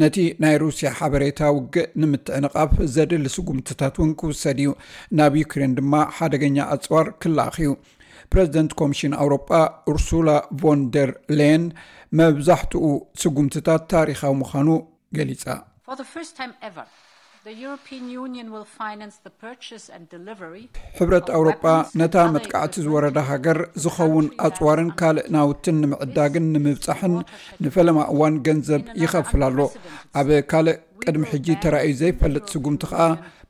ነቲ 0.04 0.20
ናይ 0.44 0.56
ሩስያ 0.66 0.88
ሓበሬታ 1.00 1.40
ውግእ 1.56 1.90
ንምትዕንቓፍ 2.02 2.72
ዘድሊ 2.94 3.26
ስጉምትታት 3.38 3.98
እውን 4.00 4.14
ክውሰድ 4.22 4.60
እዩ 4.66 4.70
ናብ 5.20 5.34
ዩክሬን 5.44 5.76
ድማ 5.80 5.96
ሓደገኛ 6.20 6.58
ኣፅዋር 6.76 7.10
ክላኣኽ 7.24 7.58
እዩ 7.66 7.72
ፕረዚደንት 8.34 8.74
ኮሚሽን 8.82 9.14
ኣውሮጳ 9.24 9.48
ኡርሱላ 9.92 10.30
ቮን 10.64 10.82
ደር 10.96 11.12
ለየን 11.38 11.66
መብዛሕትኡ 12.20 12.86
ስጉምትታት 13.22 13.84
ታሪካዊ 13.96 14.34
ምዃኑ 14.42 14.68
ገሊጻ 15.18 15.46
ሕብረት 21.00 21.28
ኣውሮጳ 21.38 21.64
ነታ 22.02 22.16
መጥቃዕቲ 22.36 22.74
ዝወረዳ 22.86 23.18
ሃገር 23.32 23.58
ዝኸውን 23.84 24.28
ኣፅዋርን 24.48 24.90
ካልእ 25.00 25.28
ናውትን 25.36 25.78
ንምዕዳግን 25.84 26.46
ንምብፃሕን 26.56 27.16
ንፈለማ 27.66 28.00
እዋን 28.14 28.36
ገንዘብ 28.48 28.84
ይኸፍላሎ 29.04 29.58
ኣብ 30.22 30.30
ካልእ 30.52 30.80
ቅድሚ 31.06 31.24
ሕጂ 31.34 31.48
ተራእዩ 31.64 31.94
ዘይፈልጥ 32.02 32.46
ስጉምቲ 32.54 32.84
ከዓ 32.92 33.02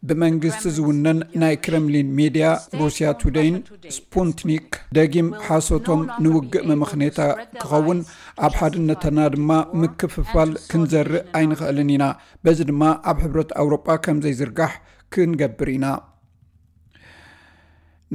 ብመንግስቲ 0.09 0.63
ዝውነን 0.77 1.19
ናይ 1.41 1.53
ክረምሊን 1.65 2.07
ሚድያ 2.17 2.45
ሩስያ 2.79 3.09
ቱደይን 3.21 3.55
ስፑትኒክ 3.95 4.69
ደጊም 4.97 5.29
ሓሶቶም 5.47 6.01
ንውግእ 6.23 6.65
መምኽኔታ 6.69 7.19
ክኸውን 7.61 7.99
ኣብ 8.47 8.53
ሓድነተና 8.61 9.19
ድማ 9.35 9.49
ምክፍፋል 9.81 10.51
ክንዘርእ 10.71 11.23
ኣይንኽእልን 11.39 11.91
ኢና 11.95 12.05
በዚ 12.45 12.59
ድማ 12.71 12.83
ኣብ 13.11 13.17
ሕብረት 13.25 13.53
ኣውሮጳ 13.63 13.87
ከም 14.07 14.19
ዘይዝርጋሕ 14.25 14.73
ክንገብር 15.15 15.71
ኢና 15.75 15.85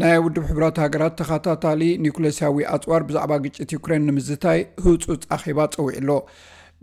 ናይ 0.00 0.16
ውድብ 0.24 0.44
ሕብራት 0.50 0.76
ሃገራት 0.84 1.14
ተኸታታሊ 1.20 1.80
ኒኮሌስያዊ 2.04 2.58
ኣፅዋር 2.74 3.02
ብዛዕባ 3.08 3.32
ግጭት 3.46 3.70
ዩክሬን 3.76 4.04
ንምዝታይ 4.08 4.60
ህፁፅ 4.84 5.24
ኣኼባ 5.36 5.60
ፀዊዕ 5.76 5.94
ኣሎ 6.02 6.10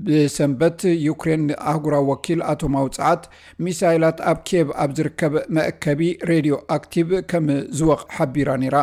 ብሰንበት 0.05 0.79
ዩክሬን 1.07 1.43
ኣህጉራዊ 1.71 2.03
ወኪል 2.09 2.39
ኣቶ 2.53 2.61
ማውፅዓት 2.73 3.21
ሚሳይላት 3.65 4.17
ኣብ 4.31 4.39
ኬብ 4.49 4.67
ኣብ 4.83 4.89
ዝርከብ 4.97 5.33
መእከቢ 5.57 6.01
ሬድዮ 6.31 6.55
ኣክቲቭ 6.75 7.09
ከም 7.31 7.45
ዝወቕ 7.79 8.01
ሓቢራ 8.15 8.49
ነይራ 8.61 8.77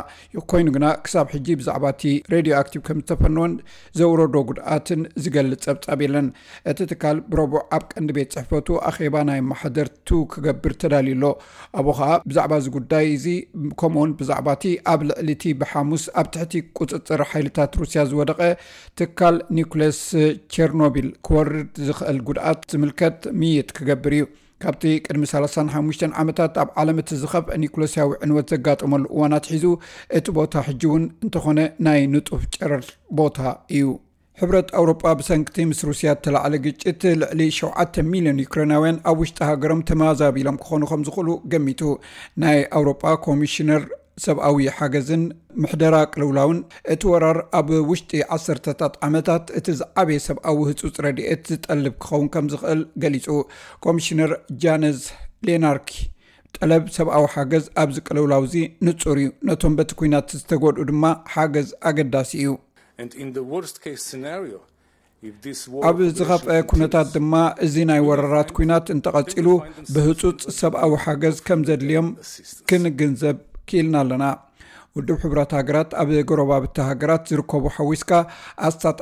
ኮይኑ 0.52 0.66
ግና 0.76 0.86
ክሳብ 1.06 1.26
ሕጂ 1.34 1.46
ብዛዕባ 1.62 1.84
እቲ 1.96 2.02
ሬድዮ 2.34 2.54
ኣክቲቭ 2.60 2.82
ከም 2.88 3.00
ዝተፈንወን 3.02 3.54
ዘውረዶ 4.00 4.34
ጉድኣትን 4.50 5.02
ዝገልፅ 5.24 5.60
ፀብጻብ 5.66 6.00
የለን 6.06 6.28
እቲ 6.72 6.80
ትካል 6.92 7.20
ብረቡዕ 7.34 7.62
ኣብ 7.78 7.84
ቀንዲ 7.92 8.10
ቤት 8.20 8.32
ፅሕፈቱ 8.38 8.68
ኣኼባ 8.92 9.16
ናይ 9.30 9.42
ማሓደርቱ 9.50 10.08
ክገብር 10.34 10.74
ተዳልዩ 10.84 11.12
ኣሎ 11.18 11.26
ኣብኡ 11.78 11.92
ከዓ 12.02 12.10
ብዛዕባ 12.30 12.52
እዚ 12.62 12.68
ጉዳይ 12.78 13.06
እዚ 13.16 13.26
ከምኡውን 13.82 14.14
ብዛዕባ 14.22 14.48
እቲ 14.58 14.66
ኣብ 14.94 15.00
ልዕሊ 15.10 15.28
እቲ 15.38 15.44
ብሓሙስ 15.60 16.04
ኣብ 16.22 16.26
ትሕቲ 16.36 16.54
ቁፅፅር 16.80 17.22
ሓይልታት 17.32 17.76
ሩስያ 17.82 18.00
ዝወደቐ 18.12 18.40
ትካል 19.00 19.36
ኒኮለስ 19.58 19.98
ቸርኖቢል 20.56 21.01
ኣቢል 21.02 21.10
ክወርድ 21.26 21.68
ዝኽእል 21.86 22.18
ጉድኣት 22.28 22.60
ዝምልከት 22.72 23.18
ምይይጥ 23.40 23.68
ክገብር 23.76 24.12
እዩ 24.18 24.24
ካብቲ 24.62 24.82
ቅድሚ 25.06 25.22
35 25.32 26.04
ዓመታት 26.22 26.52
ኣብ 26.62 26.68
ዓለም 26.80 26.98
እቲ 27.02 27.08
ዝኸፍአ 27.22 27.56
ኒኮሎስያዊ 27.62 28.10
ዕንወት 28.24 28.46
ዘጋጠመሉ 28.54 29.02
እዋናት 29.14 29.44
ሒዙ 29.52 29.64
እቲ 30.18 30.26
ቦታ 30.38 30.52
ሕጂ 30.68 30.82
እውን 30.90 31.04
እንተኾነ 31.24 31.60
ናይ 31.86 32.00
ንጡፍ 32.12 32.42
ጨረር 32.56 32.84
ቦታ 33.20 33.38
እዩ 33.78 33.86
ሕብረት 34.40 34.68
ኣውሮጳ 34.80 35.02
ብሰንኪቲ 35.20 35.56
ምስ 35.70 35.80
ሩስያ 35.88 36.12
እተላዕለ 36.18 36.54
ግጭት 36.66 37.02
ልዕሊ 37.22 37.40
7 37.58 37.98
ሚልዮን 38.12 38.38
ዩክሬናውያን 38.44 39.00
ኣብ 39.10 39.18
ውሽጢ 39.22 39.38
ሃገሮም 39.50 39.82
ተመዛቢሎም 39.88 40.56
ክኾኑ 40.62 40.82
ከም 40.92 41.02
ዝኽእሉ 41.08 41.28
ገሚቱ 41.54 41.80
ናይ 42.44 42.60
ኣውሮጳ 42.78 43.04
ኮሚሽነር 43.26 43.82
ሰብኣዊ 44.24 44.56
ሓገዝን 44.78 45.22
ምሕደራ 45.62 45.94
ቅልውላውን 46.12 46.58
እቲ 46.94 47.02
ወራር 47.12 47.38
ኣብ 47.58 47.68
ውሽጢ 47.90 48.20
ዓሰርተታት 48.36 48.94
ዓመታት 49.06 49.44
እቲ 49.58 49.66
ዝዓበየ 49.80 50.18
ሰብኣዊ 50.28 50.56
ህፁፅ 50.70 50.96
ረድኤት 51.06 51.44
ዝጠልብ 51.52 51.94
ክኸውን 52.04 52.26
ከም 52.34 52.46
ዝኽእል 52.54 52.82
ገሊጹ 53.04 53.26
ኮሚሽነር 53.84 54.32
ጃነዝ 54.64 54.98
ሌናርኪ 55.48 55.92
ጠለብ 56.56 56.84
ሰብኣዊ 56.96 57.24
ሓገዝ 57.34 57.64
ኣብዚ 57.82 57.96
ቅልውላው 58.08 58.42
እዚ 58.48 58.56
ንጹር 58.88 59.16
እዩ 59.22 59.30
ነቶም 59.50 59.74
በቲ 59.78 59.90
ኩናት 60.00 60.28
ዝተጎድኡ 60.40 60.84
ድማ 60.90 61.04
ሓገዝ 61.36 61.70
ኣገዳሲ 61.90 62.32
እዩ 62.42 62.50
ኣብ 65.88 65.98
ዝኸፍአ 66.18 66.54
ኩነታት 66.70 67.08
ድማ 67.16 67.34
እዚ 67.66 67.74
ናይ 67.90 68.00
ወረራት 68.08 68.48
ኩናት 68.58 68.86
እንተቐፂሉ 68.94 69.48
ብህፁፅ 69.94 70.38
ሰብኣዊ 70.60 70.92
ሓገዝ 71.04 71.36
ከም 71.48 71.60
ዘድልዮም 71.68 72.08
ክንግንዘብ 72.70 73.36
ክኢልና 73.72 73.96
ኣለና 74.04 74.24
ውድብ 74.96 75.18
ሕብራት 75.24 75.50
ሃገራት 75.58 75.90
ኣብ 76.00 76.08
ጎረባብቲ 76.30 76.76
ሃገራት 76.88 77.22
ዝርከቡ 77.30 77.62
ሓዊስካ 77.76 78.10
ኣስታት 78.68 78.98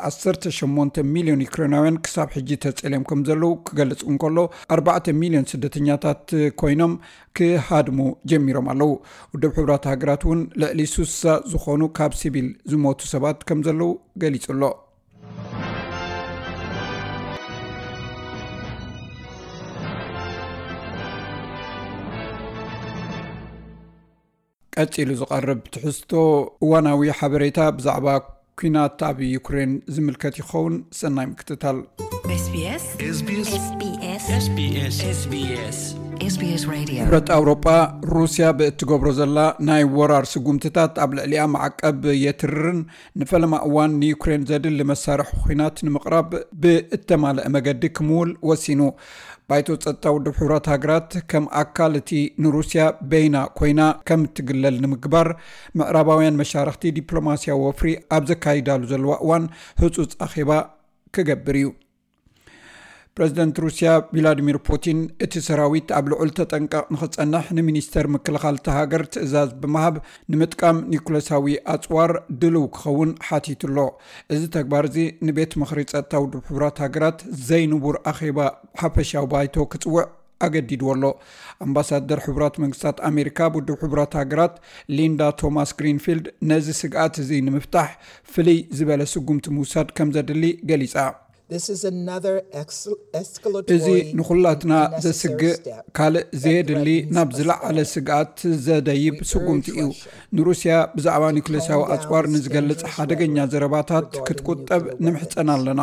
18 0.57 1.00
ሚልዮን 1.15 1.41
ዩክሬናውያን 1.45 1.99
ክሳብ 2.05 2.29
ሕጂ 2.37 2.50
ተፀልዮም 2.65 3.05
ከም 3.09 3.23
ዘለዉ 3.29 3.49
ክገልፅ 3.69 4.03
እንከሎ 4.12 4.39
4 4.77 5.12
ሚልዮን 5.23 5.49
ስደተኛታት 5.53 6.23
ኮይኖም 6.62 6.95
ክሃድሙ 7.41 7.99
ጀሚሮም 8.33 8.69
ኣለው 8.75 8.93
ውድብ 9.33 9.53
ሕብራት 9.61 9.87
ሃገራት 9.93 10.25
እውን 10.29 10.43
ልዕሊ 10.65 10.81
6 10.95 11.19
ዝኾኑ 11.55 11.83
ካብ 12.00 12.15
ሲቪል 12.23 12.49
ዝሞቱ 12.73 13.03
ሰባት 13.15 13.41
ከም 13.50 13.62
ዘለው 13.69 13.93
ገሊጹ 14.25 14.47
ኣሎ 14.57 14.62
ቀፂሉ 24.81 25.09
ዝቐርብ 25.21 25.61
ትሕዝቶ 25.75 26.13
እዋናዊ 26.65 27.03
ሓበሬታ 27.19 27.59
ብዛዕባ 27.79 28.07
ኩናት 28.61 29.01
ኣብ 29.09 29.19
ዩክሬን 29.35 29.73
ዝምልከት 29.95 30.35
ይኸውን 30.41 30.75
ሰናይ 31.01 31.27
ምክትታል 31.33 31.79
ስስ 34.99 35.83
ሕብረት 36.23 37.29
ኣውሮጳ 37.37 37.67
ሩስያ 38.15 38.45
ብእትገብሮ 38.59 39.09
ዘላ 39.19 39.39
ናይ 39.69 39.83
ወራር 39.99 40.25
ስጉምትታት 40.33 40.95
ኣብ 41.05 41.11
ልዕሊኣ 41.19 41.43
ማዕቀብ 41.53 42.00
የትርርን 42.25 42.81
ንፈለማ 43.21 43.53
እዋን 43.69 43.93
ንዩክሬን 44.03 44.43
ዘድሊ 44.50 44.81
መሳርሒ 44.91 45.31
ኩናት 45.45 45.77
ንምቕራብ 45.87 46.29
ብእተማልአ 46.62 47.47
መገዲ 47.57 47.85
ክምውል 47.99 48.31
ወሲኑ 48.50 48.81
ባይቶ 49.50 49.67
ፀጥታ 49.85 50.05
ውድብ 50.17 50.35
ሕብራት 50.41 50.67
ሃገራት 50.75 51.12
ከም 51.33 51.45
ኣካል 51.62 51.95
እቲ 52.00 52.11
ንሩስያ 52.45 52.83
በይና 53.12 53.37
ኮይና 53.61 53.81
ከም 54.11 54.23
እትግለል 54.31 54.77
ንምግባር 54.87 55.31
ምዕራባውያን 55.81 56.39
መሻርክቲ 56.43 56.95
ዲፕሎማስያዊ 56.99 57.61
ወፍሪ 57.69 57.91
ኣብ 58.19 58.25
ዘካይዳሉ 58.33 58.83
ዘለዋ 58.95 59.15
እዋን 59.27 59.47
ህፁፅ 59.83 60.11
ኣኼባ 60.29 60.50
ክገብር 61.17 61.57
እዩ 61.62 61.69
ፕረዚደንት 63.19 63.57
ሩስያ 63.64 63.90
ቪላድሚር 64.14 64.57
ፑቲን 64.67 64.99
እቲ 65.25 65.35
ሰራዊት 65.47 65.88
ኣብ 65.99 66.05
ልዑል 66.11 66.31
ተጠንቀቕ 66.38 66.85
ንኽጸንሕ 66.95 67.47
ንሚኒስተር 67.59 68.07
ምክልኻል 68.14 68.57
ተ 68.67 68.75
ሃገር 68.76 69.02
ትእዛዝ 69.14 69.50
ብምሃብ 69.62 69.97
ንምጥቃም 70.33 70.76
ኒኮሎሳዊ 70.93 71.55
ኣፅዋር 71.75 72.12
ድልው 72.43 72.67
ክኸውን 72.75 73.11
ሓቲትሎ 73.29 73.76
እዚ 74.35 74.43
ተግባር 74.57 74.85
እዚ 74.90 74.99
ንቤት 75.29 75.55
ምኽሪ 75.62 75.81
ፀጥታ 75.93 76.12
ውድ 76.25 76.35
ሕቡራት 76.50 76.79
ሃገራት 76.85 77.19
ዘይንቡር 77.49 77.97
ኣኼባ 78.12 78.38
ሓፈሻዊ 78.83 79.26
ባይቶ 79.33 79.57
ክፅውዕ 79.73 80.05
ኣገዲድዎ 80.47 80.88
ኣሎ 80.95 81.05
ኣምባሳደር 81.67 82.21
ሕቡራት 82.26 82.55
መንግስታት 82.64 83.00
ኣሜሪካ 83.11 83.38
ብውድብ 83.55 83.81
ሕቡራት 83.87 84.14
ሃገራት 84.21 84.55
ሊንዳ 84.99 85.21
ቶማስ 85.43 85.73
ግሪንፊልድ 85.81 86.29
ነዚ 86.52 86.69
ስግኣት 86.83 87.17
እዚ 87.25 87.31
ንምፍታሕ 87.49 87.90
ፍልይ 88.35 88.61
ዝበለ 88.79 89.02
ስጉምቲ 89.14 89.49
ምውሳድ 89.59 89.90
ከም 89.99 90.12
ዘድሊ 90.17 90.45
ገሊጻ 90.71 90.95
እዚ 93.76 93.88
ንኹላትና 94.19 94.73
ዘስግእ 95.04 95.54
ካልእ 95.97 96.26
ዘየድሊ 96.42 96.88
ናብ 97.14 97.30
ዝለዓለ 97.38 97.78
ስግኣት 97.92 98.37
ዘደይብ 98.66 99.16
ስጉምቲ 99.30 99.66
እዩ 99.83 99.87
ንሩስያ 100.37 100.73
ብዛዕባ 100.97 101.25
ኒኮሌስያዊ 101.38 101.83
ኣፅዋር 101.97 102.25
ንዝገልፅ 102.35 102.80
ሓደገኛ 102.97 103.37
ዘረባታት 103.54 104.11
ክትቁጠብ 104.28 104.83
ንምሕፀን 105.07 105.49
ኣለና 105.57 105.80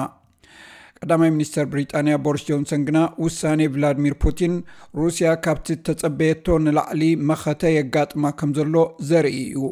ቀዳማይ 1.03 1.31
ሚኒስተር 1.35 1.65
ብሪጣንያ 1.71 2.13
ቦሪስ 2.25 2.43
ጆንሰን 2.49 2.81
ግና 2.87 2.99
ውሳኔ 3.25 3.61
ቭላድሚር 3.75 4.15
ፑቲን 4.25 4.53
ሩስያ 5.01 5.31
ካብቲ 5.45 5.67
ተፀበየቶ 5.87 6.45
ንላዕሊ 6.65 7.03
መኸተ 7.31 7.61
የጋጥማ 7.77 8.23
ከም 8.39 8.49
ዘሎ 8.59 8.75
ዘርኢ 9.11 9.37
እዩ 9.49 9.69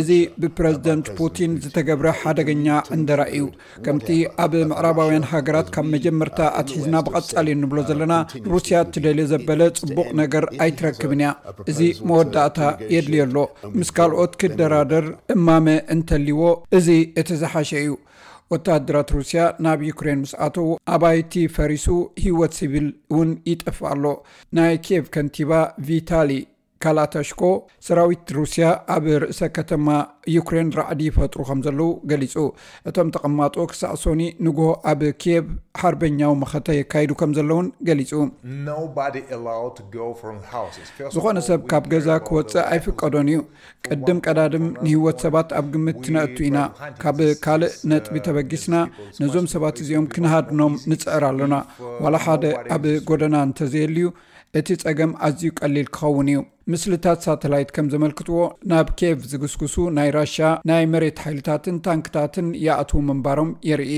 እዚ 0.00 0.10
ብፕረዚደንት 0.42 1.06
ፑቲን 1.18 1.52
ዝተገብረ 1.64 2.08
ሓደገኛ 2.22 2.66
እንደራ 2.96 3.20
እዩ 3.36 3.44
ከምቲ 3.84 4.08
ኣብ 4.44 4.52
ምዕራባውያን 4.70 5.24
ሃገራት 5.32 5.68
ካብ 5.76 5.86
መጀመርታ 5.94 6.38
ኣትሒዝና 6.60 6.96
ብቐጻሊ 7.06 7.48
እንብሎ 7.56 7.78
ዘለና 7.90 8.16
ሩስያ 8.54 8.80
እትደልዮ 8.86 9.24
ዘበለ 9.32 9.62
ጽቡቕ 9.78 10.08
ነገር 10.22 10.46
ኣይትረክብን 10.66 11.22
እያ 11.24 11.30
እዚ 11.72 11.80
መወዳእታ 12.10 12.60
የድልየሎ 12.94 13.36
ምስ 13.78 13.92
ካልኦት 13.98 14.34
ክደራደር 14.42 15.08
እማመ 15.36 15.66
እንተልይዎ 15.96 16.42
እዚ 16.80 16.90
እቲ 17.22 17.30
ዝሓሸ 17.44 17.70
እዩ 17.84 17.88
ወታደራት 18.52 19.08
ሩስያ 19.16 19.40
ናብ 19.64 19.80
ዩክሬን 19.88 20.20
ኣተዉ 20.46 20.68
ኣባይቲ 20.94 21.32
ፈሪሱ 21.56 21.86
ሂወት 22.24 22.52
ሲቪል 22.60 22.86
እውን 23.12 23.30
ይጠፍ 23.50 23.78
ኣሎ 23.92 24.04
ናይ 24.58 24.76
ኬቭ 24.86 25.04
ከንቲባ 25.16 25.50
ቪታሊ 25.88 26.30
ካላተሽኮ 26.84 27.44
ሰራዊት 27.86 28.28
ሩስያ 28.36 28.66
ኣብ 28.94 29.04
ርእሰ 29.22 29.40
ከተማ 29.56 29.86
ዩክሬን 30.34 30.68
ራዕዲ 30.78 31.00
ይፈጥሩ 31.08 31.38
ከም 31.48 31.60
ዘለዉ 31.66 31.88
ገሊፁ 32.10 32.34
እቶም 32.88 33.08
ተቐማጡ 33.14 33.54
ክሳዕ 33.70 33.92
ሶኒ 34.02 34.22
ንግሆ 34.46 34.66
ኣብ 34.92 35.00
ኪየቭ 35.22 35.46
ሓርበኛዊ 35.80 36.32
መኸተ 36.42 36.68
የካይዱ 36.78 37.10
ከም 37.22 37.32
ዘለውን 37.38 37.66
ገሊፁ 37.88 38.12
ዝኾነ 41.16 41.38
ሰብ 41.48 41.60
ካብ 41.72 41.84
ገዛ 41.94 42.08
ክወፅእ 42.28 42.64
ኣይፍቀዶን 42.74 43.28
እዩ 43.32 43.40
ቅድም 43.88 44.20
ቀዳድም 44.26 44.66
ንህወት 44.86 45.18
ሰባት 45.26 45.50
ኣብ 45.60 45.66
ግምት 45.74 45.98
ትነእቱ 46.06 46.36
ኢና 46.50 46.58
ካብ 47.02 47.18
ካልእ 47.46 47.74
ነጥቢ 47.92 48.16
ተበጊስና 48.28 48.74
ነዞም 49.22 49.48
ሰባት 49.56 49.76
እዚኦም 49.84 50.06
ክንሃድኖም 50.14 50.74
ንፅዕር 50.92 51.24
ኣሎና 51.32 51.56
ዋላ 52.04 52.16
ሓደ 52.26 52.44
ኣብ 52.76 52.86
ጎደና 53.10 53.34
እንተዘየልዩ 53.50 54.06
እቲ 54.58 54.68
ፀገም 54.82 55.10
ኣዝዩ 55.26 55.48
ቀሊል 55.58 55.88
ክኸውን 55.94 56.28
እዩ 56.32 56.36
ምስልታት 56.72 57.18
ሳተላይት 57.24 57.70
ከም 57.76 57.86
ዘመልክትዎ 57.94 58.38
ናብ 58.70 58.88
ኬቭ 59.00 59.18
ዝግስግሱ 59.32 59.74
ናይ 59.96 60.08
ራሽያ 60.16 60.46
ናይ 60.70 60.84
መሬት 60.92 61.18
ሓይልታትን 61.24 61.76
ታንክታትን 61.86 62.46
የኣትዉ 62.66 63.00
ምንባሮም 63.08 63.50
የርኢ 63.68 63.94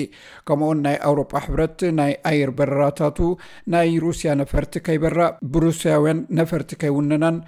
ከምኡውን 0.51 0.79
ናይ 0.87 0.97
ኣውሮጳ 1.09 1.33
ሕብረት 1.45 1.81
ናይ 2.01 2.13
ኣየር 2.31 2.51
በረራታቱ 2.61 3.19
ናይ 3.75 3.91
ሩስያ 4.07 4.33
ነፈርቲ 4.43 4.75
ከይበራ 4.89 5.19
ብሩስያውያን 5.57 6.21
ነፈርቲ 6.41 6.71
ከይውንናን 6.83 7.39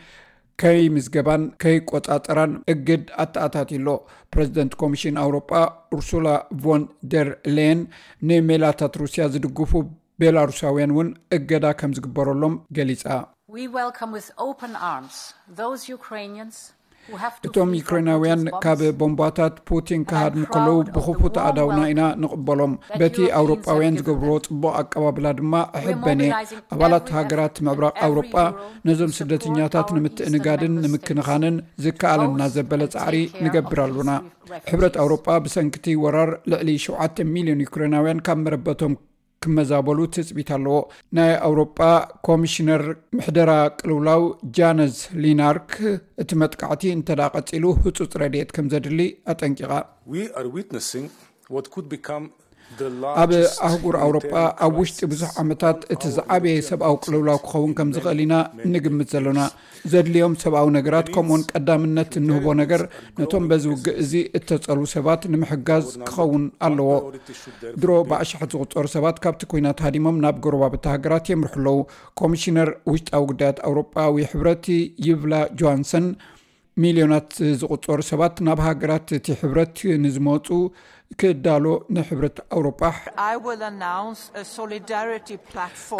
ከይምዝገባን 0.62 1.44
ከይቆፃፀራን 1.64 2.52
እግድ 2.74 3.02
ኣተኣታትሎ 3.24 3.88
ፕረዚደንት 4.34 4.72
ኮሚሽን 4.82 5.16
ኣውሮጳ 5.24 5.50
ኡርሱላ 5.96 6.28
ቮን 6.64 6.82
ደር 7.14 7.30
ሌየን 7.56 7.80
ንሜላታት 8.30 8.96
ሩስያ 9.02 9.24
ዝድግፉ 9.34 9.72
ቤላሩሳውያን 10.20 10.92
እውን 10.94 11.08
እገዳ 11.38 11.66
ከም 11.80 11.94
ዝግበረሎም 11.98 12.54
ገሊፃ 12.78 13.04
እቶም 17.46 17.70
ዩክራይናውያን 17.78 18.42
ካብ 18.64 18.80
ቦምባታት 18.98 19.54
ፑቲን 19.68 20.02
ክሃድሙ 20.10 20.42
ከለው 20.54 20.76
ብክፉ 20.96 21.20
ትኣዳውና 21.36 21.78
ኢና 21.92 22.02
ንቕበሎም 22.22 22.74
በቲ 23.00 23.16
ኣውሮጳውያን 23.38 23.96
ዝገብርዎ 24.00 24.36
ፅቡቅ 24.46 24.70
ኣቀባብላ 24.80 25.26
ድማ 25.38 25.54
ኣሕበንየ 25.80 26.30
ኣባላት 26.76 27.08
ሃገራት 27.16 27.56
መዕብራቕ 27.68 27.94
ኣውሮጳ 28.08 28.34
ነዞም 28.88 29.16
ስደተኛታት 29.18 29.90
ንምትእንጋድን 29.98 30.76
ንምክንኻንን 30.86 31.56
ዝከኣለና 31.86 32.40
ዘበለ 32.56 32.84
ፃዕሪ 32.96 33.18
ንገብር 33.46 33.80
ኣሉና 33.86 34.12
ሕብረት 34.72 34.98
ኣውሮጳ 35.04 35.26
ብሰንክቲ 35.46 35.86
ወራር 36.04 36.32
ልዕሊ 36.52 36.70
ሸሚሊዮን 36.86 37.64
ዩክራናውያን 37.68 38.24
ካብ 38.28 38.40
መረበቶም 38.46 38.94
ክመዛበሉ 39.44 39.98
ትፅቢት 40.16 40.50
ኣለዎ 40.56 40.76
ናይ 41.18 41.30
አውሮጳ 41.48 41.80
ኮሚሽነር 42.28 42.82
ምሕደራ 43.16 43.50
ቅልውላው 43.78 44.22
ጃነዝ 44.58 44.94
ሊናርክ 45.24 45.72
እቲ 46.24 46.30
መጥቃዕቲ 46.42 46.84
እንተዳቐፂሉ 46.98 47.64
ህፁፅ 47.84 48.12
ረድየት 48.24 48.52
ከም 48.56 48.68
ዘድሊ 48.74 49.00
ኣጠንቂቓ 49.34 49.72
ኣብ 53.22 53.30
ኣህጉር 53.66 53.94
ኣውሮጳ 54.04 54.28
ኣብ 54.66 54.74
ውሽጢ 54.80 54.98
ብዙሕ 55.12 55.28
ዓመታት 55.42 55.78
እቲ 55.94 56.02
ዝዓበየ 56.14 56.56
ሰብኣዊ 56.68 56.94
ቁልውላው 57.04 57.38
ክኸውን 57.46 57.72
ከም 57.78 57.88
ዝኽእል 57.96 58.20
ኢና 58.24 58.34
ንግምት 58.74 59.08
ዘለና 59.14 59.40
ዘድልዮም 59.92 60.34
ሰብኣዊ 60.42 60.66
ነገራት 60.78 61.08
ከምኡዎን 61.14 61.42
ቀዳምነት 61.52 62.12
እንህቦ 62.20 62.46
ነገር 62.62 62.82
ነቶም 63.20 63.44
በዚውግእ 63.50 63.98
እዚ 64.02 64.12
እተፀል 64.38 64.80
ሰባት 64.94 65.22
ንምሕጋዝ 65.32 65.86
ክኸውን 66.08 66.44
ኣለዎ 66.68 66.90
ድሮ 67.82 67.90
ብኣሻሕት 68.12 68.52
ዝቁፀሩ 68.56 68.86
ሰባት 68.96 69.18
ካብቲ 69.26 69.42
ኩናት 69.52 69.82
ሃዲሞም 69.86 70.18
ናብ 70.24 70.38
ጎረባብታ 70.46 70.84
ሃገራት 70.96 71.28
የምርሕ 71.32 71.56
ኣለዉ 71.60 71.76
ኮሚሽነር 72.22 72.70
ውሽጣዊ 72.92 73.22
ጉዳያት 73.32 73.60
ኣውሮጳ 73.70 73.96
ሕብረት 74.32 74.64
ይብላ 75.08 75.34
ጆሃንሰን 75.60 76.06
ሚልዮናት 76.82 77.32
ዝቕፀሩ 77.60 77.98
ሰባት 78.12 78.36
ናብ 78.46 78.58
ሃገራት 78.70 79.08
እቲ 79.20 79.26
ሕብረት 79.42 79.76
ንዝመፁ 80.06 80.46
ክዳሎ 81.20 81.64
ንሕብረት 81.96 82.38
ኣውሮጳ 82.56 82.82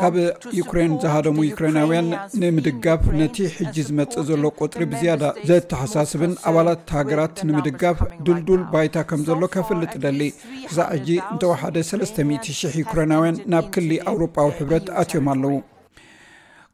ካብ 0.02 0.14
ዩክሬን 0.58 0.92
ዝሃደሙ 1.02 1.36
ዩክሬናውያን 1.50 2.08
ንምድጋፍ 2.42 3.02
ነቲ 3.20 3.36
ሕጂ 3.56 3.76
ዝመፅእ 3.88 4.24
ዘሎ 4.28 4.42
ቆጥሪ 4.60 4.82
ብዝያዳ 4.92 5.22
ዘተሓሳስብን 5.50 6.34
ኣባላት 6.50 6.92
ሃገራት 6.98 7.36
ንምድጋፍ 7.50 7.98
ድልዱል 8.28 8.62
ባይታ 8.72 8.96
ከም 9.10 9.22
ዘሎ 9.28 9.42
ከፍልጥ 9.56 9.92
ደሊ 10.06 10.20
ክሳዕ 10.68 10.88
ሕጂ 10.94 11.08
እንተወሓደ 11.32 11.76
300,00 11.90 12.78
ዩክሬናውያን 12.84 13.42
ናብ 13.54 13.66
ክሊ 13.76 13.90
ኣውሮጳዊ 14.12 14.48
ሕብረት 14.60 14.86
ኣትዮም 15.02 15.26
ኣለዉ 15.34 15.52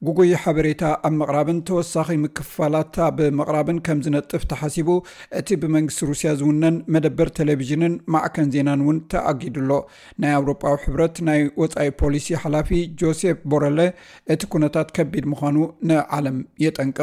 ጉጉይ 0.07 0.33
ሓበሬታ 0.43 0.83
ኣብ 1.07 1.15
ምቕራብን 1.21 1.59
ተወሳኺ 1.69 2.09
ምክፋላት 2.25 2.97
ብምቕራብን 3.19 3.79
ከም 3.87 4.03
ዝነጥፍ 4.07 4.43
ተሓሲቡ 4.51 4.89
እቲ 5.39 5.49
ብመንግስቲ 5.63 6.01
ሩስያ 6.11 6.33
ዝውነን 6.41 6.77
መደበር 6.95 7.29
ቴሌቭዥንን 7.39 7.95
ማዕከን 8.15 8.53
ዜናን 8.55 8.83
እውን 8.85 8.99
ተኣጊዱሎ 9.13 9.71
ናይ 10.25 10.35
ኣውሮጳዊ 10.41 10.77
ሕብረት 10.85 11.17
ናይ 11.29 11.41
ወፃኢ 11.63 11.91
ፖሊሲ 12.03 12.29
ሓላፊ 12.43 12.71
ጆሴፍ 13.01 13.41
ቦረለ 13.53 13.81
እቲ 14.35 14.41
ኩነታት 14.55 14.91
ከቢድ 14.99 15.27
ምዃኑ 15.33 15.59
ንዓለም 15.93 16.39
የጠንቅቕ 16.67 17.01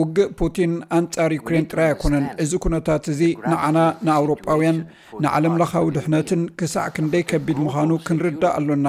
ውግእ 0.00 0.30
ፑቲን 0.38 0.72
ኣንጻር 0.96 1.30
ዩክሬን 1.36 1.66
ጥራይ 1.72 1.88
ኣይኮነን 1.92 2.24
እዚ 2.44 2.52
ኩነታት 2.64 3.04
እዚ 3.12 3.20
ንዓና 3.50 3.78
ንኣውሮጳውያን 4.06 4.78
ንዓለምለኻዊ 5.24 5.86
ድሕነትን 5.96 6.42
ክሳዕ 6.60 6.86
ክንደይ 6.96 7.24
ከቢድ 7.30 7.58
ምዃኑ 7.66 7.90
ክንርዳእ 8.08 8.54
ኣሎና 8.58 8.88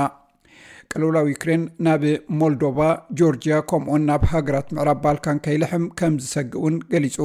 ቀልውላዊ 0.94 1.26
ዩክሬን 1.36 1.62
ናብ 1.86 2.02
ሞልዶቫ 2.40 2.78
ጆርጅያ 3.20 3.58
ከምኡን 3.72 4.02
ናብ 4.10 4.24
ሃገራት 4.34 4.68
ምዕራብ 4.78 4.98
ባልካን 5.06 5.38
ከይልሕም 5.46 5.86
ከም 6.02 6.16
ዝሰግእ 6.24 6.58
እውን 6.62 6.76
ገሊጹ 6.92 7.18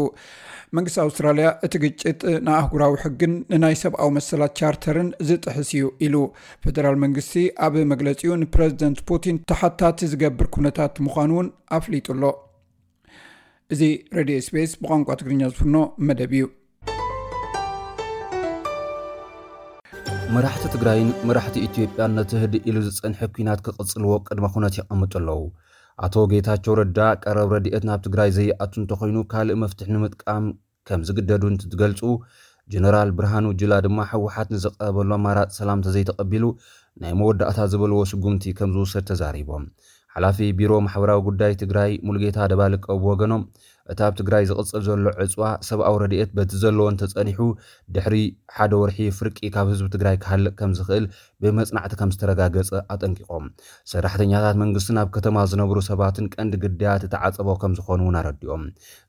መንግስቲ 0.77 0.99
ኣውስትራልያ 1.07 1.49
እቲ 1.66 1.75
ግጭት 1.85 2.20
ንኣህጉራዊ 2.46 2.94
ሕግን 3.03 3.33
ንናይ 3.53 3.77
ሰብኣዊ 3.83 4.09
መሰላት 4.18 4.55
ቻርተርን 4.61 5.11
ዝጥሕስ 5.29 5.68
እዩ 5.79 5.85
ኢሉ 6.07 6.16
ፈደራል 6.66 6.96
መንግስቲ 7.05 7.35
ኣብ 7.66 7.77
መግለፂኡ 7.94 8.35
ንፕረዚደንት 8.44 9.01
ፑቲን 9.11 9.38
ተሓታቲ 9.53 10.01
ዝገብር 10.14 10.49
ኩነታት 10.57 10.96
ምዃኑ 11.07 11.33
እውን 11.37 11.49
ኣሎ 11.79 12.22
እዚ 13.74 13.83
ሬድዮ 14.16 14.35
ስፔስ 14.46 14.72
ብቋንቋ 14.81 15.07
ትግርኛ 15.20 15.40
ዝፍኖ 15.52 15.76
መደብ 16.09 16.33
እዩ 16.38 16.42
መራሕቲ 20.35 20.62
ትግራይን 20.74 21.09
መራሕቲ 21.29 21.57
ኢትዮጵያን 21.68 22.12
ነቲ 22.18 22.31
ህዲ 22.42 22.55
ኢሉ 22.72 22.76
ዝፀንሐ 22.96 23.20
ኩናት 23.38 23.62
ክቕፅልዎ 23.68 24.12
ቅድመ 24.29 24.44
ኩነት 24.57 24.76
ይቐምጡ 24.81 25.11
ኣለዉ 25.22 25.40
ኣቶ 26.07 26.14
ጌታቸው 26.33 26.76
ረዳ 26.81 26.98
ቀረብ 27.24 27.48
ረድኤት 27.57 27.87
ናብ 27.90 28.00
ትግራይ 28.07 28.31
ዘይኣቱ 28.37 28.72
እንተኮይኑ 28.83 29.18
ካልእ 29.33 29.59
መፍትሕ 29.64 29.88
ንምጥቃም 29.96 30.46
ከም 30.90 31.02
ዝግደዱ 31.11 31.42
እንትትገልጹ 31.55 32.02
ጀነራል 32.74 33.11
ብርሃኑ 33.18 33.46
ጅላ 33.62 33.74
ድማ 33.88 33.98
ሕወሓት 34.12 34.48
ንዘቐበሎ 34.57 35.11
ኣማራፅ 35.18 35.50
ሰላምተ 35.59 35.88
ዘይተቐቢሉ 35.96 36.44
ናይ 37.02 37.12
መወዳእታ 37.20 37.59
ዝበልዎ 37.74 37.98
ስጉምቲ 38.14 38.44
ከም 38.61 38.70
ዝውሰድ 38.76 39.05
ተዛሪቦም 39.11 39.66
ሓላፊ 40.16 40.38
ቢሮ 40.59 40.72
ማሕበራዊ 40.85 41.18
ጉዳይ 41.26 41.52
ትግራይ 41.62 41.90
ሙልጌታ 42.09 42.38
ደባልቀ 42.50 42.85
ብወገኖም 43.02 43.42
እታብ 43.92 44.12
ትግራይ 44.20 44.44
ዝቕፅል 44.50 44.81
ዘሎ 44.87 45.02
ዕፅዋ 45.24 45.46
ሰብኣዊ 45.68 45.96
ረድኤት 46.02 46.31
በቲ 46.37 46.52
ዘለዎን 46.62 46.96
ተፀኒሑ 47.02 47.40
ድሕሪ 47.94 48.16
ሓደ 48.57 48.72
ወርሒ 48.83 48.98
ፍርቂ 49.18 49.37
ካብ 49.57 49.66
ህዝቢ 49.72 49.88
ትግራይ 49.96 50.16
ክሃልቅ 50.22 50.55
ከም 50.61 50.72
ዝኽእል 50.79 51.05
ብመፅናዕቲ 51.44 51.94
ከም 52.01 52.11
ዝተረጋገፀ 52.14 52.68
ኣጠንቂቖም 52.92 53.44
ሰራሕተኛታት 53.92 54.57
መንግስት 54.62 54.88
ኣብ 55.03 55.09
ከተማ 55.16 55.37
ዝነብሩ 55.51 55.79
ሰባትን 55.88 56.27
ቀንዲ 56.35 56.55
ግዳያት 56.62 57.03
እተዓፀቦ 57.09 57.49
ከም 57.62 57.72
ዝኾኑ 57.79 57.99
እውን 58.07 58.16
ኣረዲኦም 58.20 58.62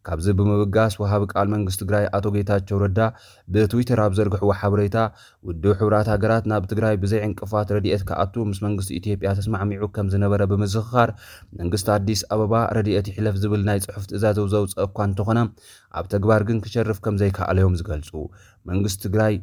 ካብዚ 0.09 0.27
ብምብጋስ 0.39 0.95
ውሃቢ 1.01 1.23
ቃል 1.33 1.47
መንግስቲ 1.55 1.79
ትግራይ 1.83 2.05
ኣቶ 2.19 2.25
ጌታቸው 2.37 2.79
ረዳ 2.83 2.99
ብትዊተር 3.55 4.01
ኣብ 4.07 4.15
ዘርግሕዎ 4.19 4.51
ሓበሬታ 4.61 4.97
ውድብ 5.49 5.71
ሕብራት 5.81 6.07
ሃገራት 6.13 6.47
ናብ 6.53 6.63
ትግራይ 6.73 6.95
ብዘይ 7.03 7.21
ዕንቅፋት 7.29 7.71
ረድኤት 7.77 8.03
ክኣቱ 8.11 8.33
ምስ 8.51 8.61
መንግስቲ 8.67 8.91
ኢትዮጵያ 9.01 9.31
ተስማዕሚዑ 9.41 9.83
ከም 9.97 10.09
ዝነበረ 10.15 10.41
ብምዝኽኻር 10.53 11.11
መንግስቲ 11.61 11.89
ኣዲስ 11.97 12.21
ኣበባ 12.35 12.53
ረድኤት 12.79 13.07
ይሕለፍ 13.13 13.37
ዝብል 13.43 13.63
ናይ 13.69 13.79
ፅሑፍቲ 13.89 14.11
እዛዘው 14.19 14.47
ዘውፅአ 14.55 14.79
እኳ 14.89 14.97
እንተኾነ 15.09 15.39
ኣብ 15.99 16.05
ተግባር 16.15 16.43
ግን 16.49 16.59
ክሸርፍ 16.65 16.99
ከም 17.07 17.17
ዘይከኣለዮም 17.23 17.77
ዝገልፁ 17.81 18.11
መንግስ 18.71 18.95
ትግራይ 19.05 19.35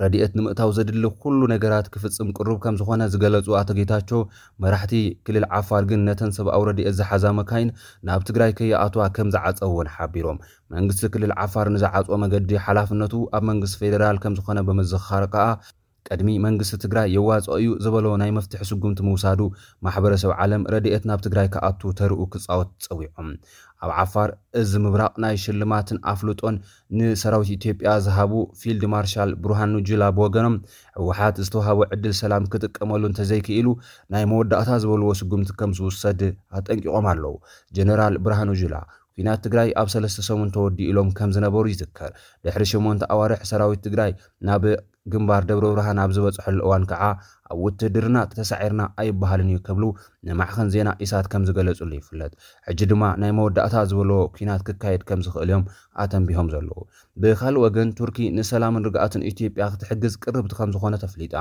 ረድኤት 0.00 0.32
ንምእታው 0.36 0.70
ዘድሊ 0.76 1.04
ኩሉ 1.22 1.40
ነገራት 1.52 1.86
ክፍጽም 1.94 2.28
ቅሩብ 2.36 2.58
ከም 2.64 2.74
ዝኾነ 2.80 3.00
ዝገለጹ 3.12 3.46
ኣቶ 3.60 3.68
ጌታቸው 3.78 4.20
መራሕቲ 4.62 4.92
ክልል 5.26 5.44
ዓፋር 5.58 5.82
ግን 5.90 6.04
ነተን 6.08 6.30
ሰብኣዊ 6.38 6.62
ረድኤት 6.68 6.96
ዝሓዛ 7.00 7.24
መካይን 7.38 7.70
ናብ 8.08 8.22
ትግራይ 8.28 8.52
ከየኣትዋ 8.60 9.02
ከም 9.16 9.30
ዝዓፀውን 9.36 9.90
ሓቢሮም 9.96 10.40
መንግስቲ 10.74 11.02
ክልል 11.16 11.34
ዓፋር 11.46 11.66
ንዝዓፅኦ 11.76 12.18
መገዲ 12.26 12.50
ሓላፍነቱ 12.66 13.12
ኣብ 13.38 13.44
መንግስቲ 13.50 13.78
ፌደራል 13.82 14.18
ከም 14.24 14.36
ዝኾነ 14.40 14.58
ብምዝኻር 14.68 15.26
ከዓ 15.34 15.48
ቅድሚ 16.14 16.28
መንግስቲ 16.44 16.76
ትግራይ 16.84 17.06
የዋፅኦ 17.16 17.54
እዩ 17.60 17.70
ዝበለ 17.84 18.06
ናይ 18.22 18.30
መፍትሒ 18.36 18.60
ስጉምቲ 18.70 18.98
ምውሳዱ 19.08 19.40
ማሕበረሰብ 19.84 20.30
ዓለም 20.42 20.62
ረድኤት 20.74 21.04
ናብ 21.10 21.20
ትግራይ 21.26 21.48
ከኣቱ 21.54 21.80
ተርኡ 21.98 22.20
ክፃወት 22.34 22.70
ፀዊዖም 22.86 23.28
ኣብ 23.84 23.90
ዓፋር 24.02 24.30
እዚ 24.60 24.70
ምብራቕ 24.84 25.14
ናይ 25.24 25.36
ሽልማትን 25.44 25.98
ኣፍልጦን 26.12 26.56
ንሰራዊት 26.98 27.50
ኢትዮጵያ 27.56 27.90
ዝሃቡ 28.06 28.32
ፊልድ 28.60 28.82
ማርሻል 28.94 29.30
ብሩሃኑጅላ 29.44 30.02
ብወገኖም 30.18 30.56
ዕወሓት 31.02 31.36
ዝተዋሃቦ 31.46 31.80
ዕድል 31.96 32.14
ሰላም 32.22 32.48
ክጥቀመሉ 32.54 33.02
እንተዘይክኢሉ 33.10 33.68
ናይ 34.14 34.24
መወዳእታ 34.32 34.68
ዝበልዎ 34.84 35.10
ስጉምቲ 35.20 35.52
ከም 35.60 35.72
ዝውሰድ 35.80 36.22
ተጠንቂቖም 36.56 37.08
ኣለዉ 37.12 37.34
ጀነራል 37.78 38.16
ብርሃኑጅላ 38.26 38.74
ኩናት 39.18 39.40
ትግራይ 39.44 39.68
ኣብ 39.80 39.88
ሰለስተ 39.94 40.20
ሰሙን 40.26 40.48
ተወዲኡሎም 40.54 41.08
ከም 41.18 41.30
ዝነበሩ 41.36 41.64
ይዝከር 41.72 42.10
ድሕሪ 42.44 42.62
ሽ 42.70 42.76
ኣዋርሒ 43.14 43.40
ሰራዊት 43.50 43.80
ትግራይ 43.86 44.10
ናብ 44.48 44.64
ግንባር 45.12 45.42
ደብሪ 45.48 45.64
ብርሃን 45.72 45.98
ኣብ 46.02 46.10
ዝበፅሐሉ 46.16 46.58
እዋን 46.66 46.82
ከዓ 46.90 47.02
ኣብ 47.52 47.58
ውቲ 47.64 47.80
ድርና 47.94 48.16
ተሳዒርና 48.32 48.82
ኣይበሃልን 49.02 49.48
እዩ 49.52 49.58
ክብሉ 49.66 49.84
ንማዕኸን 50.28 50.68
ዜና 50.74 50.88
ኢሳት 51.04 51.26
ከም 51.32 51.44
ዝገለፅሉ 51.48 51.90
ይፍለጥ 52.00 52.32
ዕጂ 52.72 52.80
ድማ 52.90 53.02
ናይ 53.22 53.32
መወዳእታ 53.38 53.74
ዝበለዎ 53.92 54.20
ኩናት 54.36 54.62
ክካየድ 54.68 55.04
ከም 55.10 55.22
ዝኽእል 55.26 55.48
እዮም 55.52 55.64
ኣተንቢሆም 56.04 56.50
ዘለዉ 56.54 56.78
ብካልእ 57.24 57.62
ወግን 57.64 57.90
ቱርኪ 58.00 58.18
ንሰላምን 58.38 58.86
ርግኣትን 58.88 59.26
ኢትዮጵያ 59.32 59.66
ክትሕግዝ 59.74 60.14
ቅርብቲ 60.24 60.54
ከም 60.60 60.72
ዝኾነ 60.76 60.94
ተፍሊጣ 61.06 61.34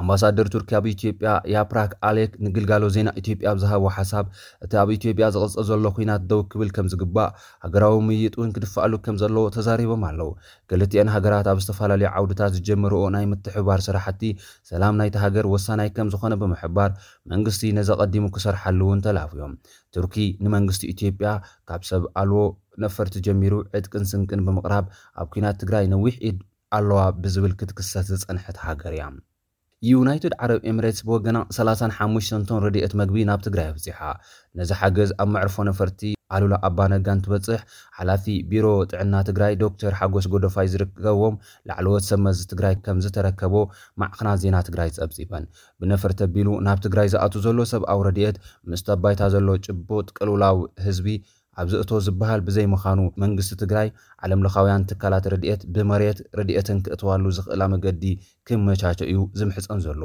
ኣምባሳደር 0.00 0.46
ቱርኪ 0.52 0.70
ኣብ 0.76 0.84
ኢትዮጵያ 0.92 1.32
ያፕራክ 1.54 1.90
ኣሌክ 2.06 2.30
ንግልጋሎ 2.46 2.84
ዜና 2.94 3.08
ኢትዮጵያ 3.20 3.48
ብዝሃቦዎ 3.56 3.90
ሓሳብ 3.96 4.24
እቲ 4.64 4.72
ኣብ 4.80 4.88
ኢትዮጵያ 4.96 5.26
ዝቕፀ 5.34 5.54
ዘሎ 5.68 5.84
ኩናት 5.96 6.22
ደው 6.30 6.40
ክብል 6.52 6.70
ከም 6.76 6.86
ዝግባእ 6.92 7.28
ሃገራዊ 7.64 7.98
ምይይጥ 8.06 8.32
እውን 8.38 8.50
ክድፋኣሉ 8.56 8.92
ከም 9.04 9.16
ዘለዎ 9.22 9.44
ተዛሪቦም 9.56 10.02
ኣለው 10.08 10.30
ክልቲአን 10.70 11.10
ሃገራት 11.16 11.48
ኣብ 11.52 11.58
ዝተፈላለዩ 11.64 12.08
ዓውድታት 12.16 12.52
ዝጀምርኦ 12.56 13.02
ናይ 13.16 13.26
ምትሕባር 13.32 13.82
ስራሕቲ 13.88 14.22
ሰላም 14.70 14.96
ናይቲ 15.02 15.16
ሃገር 15.24 15.48
ወሳናይ 15.54 15.90
ከም 15.98 16.08
ዝኾነ 16.14 16.32
ብምሕባር 16.42 16.90
መንግስቲ 17.34 17.64
ነዚ 17.78 17.90
ቐዲሙ 18.02 18.26
ክሰርሓሉ 18.38 18.80
እውን 18.88 19.02
ተላፍዮም 19.06 19.52
ቱርኪ 19.96 20.16
ንመንግስቲ 20.46 20.82
ኢትዮጵያ 20.94 21.30
ካብ 21.70 21.82
ሰብ 21.92 22.02
ኣልዎ 22.22 22.42
ነፈርቲ 22.86 23.16
ጀሚሩ 23.28 23.54
ዕድቅን 23.78 24.06
ስንቅን 24.12 24.42
ብምቕራብ 24.48 24.86
ኣብ 25.20 25.28
ኩናት 25.36 25.58
ትግራይ 25.62 25.86
ነዊሕ 25.94 26.16
ኢድ 26.30 26.40
ኣለዋ 26.78 27.00
ብዝብል 27.24 27.54
ክትክሰት 27.62 28.06
ዝፀንሐት 28.22 28.56
ሃገር 28.66 28.94
እያ 28.98 29.04
ዩናይትድ 29.88 30.34
ዓረብ 30.44 30.60
ኤምሬትስ 30.70 31.00
ብወገና 31.06 31.38
35 31.54 32.34
ቶን 32.48 32.60
ረድኤት 32.64 32.92
መግቢ 33.00 33.22
ናብ 33.30 33.40
ትግራይ 33.46 33.66
ኣብፂሓ 33.70 33.98
ነዚ 34.58 34.70
ሓገዝ 34.80 35.10
ኣብ 35.22 35.28
መዕርፎ 35.34 35.56
ነፈርቲ 35.68 36.00
ኣሉላ 36.36 36.54
ኣባነጋን 36.68 37.18
ትበፅሕ 37.24 37.60
ሓላፊ 37.98 38.24
ቢሮ 38.50 38.66
ጥዕና 38.92 39.14
ትግራይ 39.28 39.52
ዶክተር 39.64 39.92
ሓጎስ 40.00 40.26
ጎደፋይ 40.34 40.68
ዝርከቦም 40.74 41.34
ላዕለወት 41.70 42.06
ሰመዝ 42.10 42.38
ትግራይ 42.52 42.74
ከም 42.86 43.00
ዝተረከቦ 43.06 43.54
ማዕኽናት 44.02 44.40
ዜና 44.44 44.56
ትግራይ 44.68 44.90
ፀብፂበን 44.98 45.46
ብነፈር 45.82 46.14
ተቢሉ 46.22 46.48
ናብ 46.68 46.80
ትግራይ 46.86 47.10
ዝኣቱ 47.14 47.34
ዘሎ 47.46 47.60
ሰብኣዊ 47.74 48.00
ረድኤት 48.08 48.38
ምስቲ 48.72 48.88
ኣባይታ 48.96 49.30
ዘሎ 49.36 49.48
ጭቡጥ 49.68 50.08
ቅልውላው 50.18 50.58
ህዝቢ 50.88 51.08
ኣብዚ 51.62 51.74
እቶ 51.82 51.90
ዝበሃል 52.06 52.40
ብዘይምኻኑ 52.46 53.00
መንግስቲ 53.22 53.50
ትግራይ 53.62 53.88
ዓለምለኻውያን 54.26 54.86
ትካላት 54.90 55.24
ረድኤት 55.34 55.60
ብመሬት 55.74 56.20
ረድኤትን 56.40 56.80
ክእተዋሉ 56.86 57.24
ዝኽእላ 57.38 57.62
መገዲ 57.74 58.04
ክም 58.46 58.62
መቻቸ 58.70 59.00
እዩ 59.12 59.20
ዝምሕፀን 59.40 59.82
ዘሎ 59.86 60.02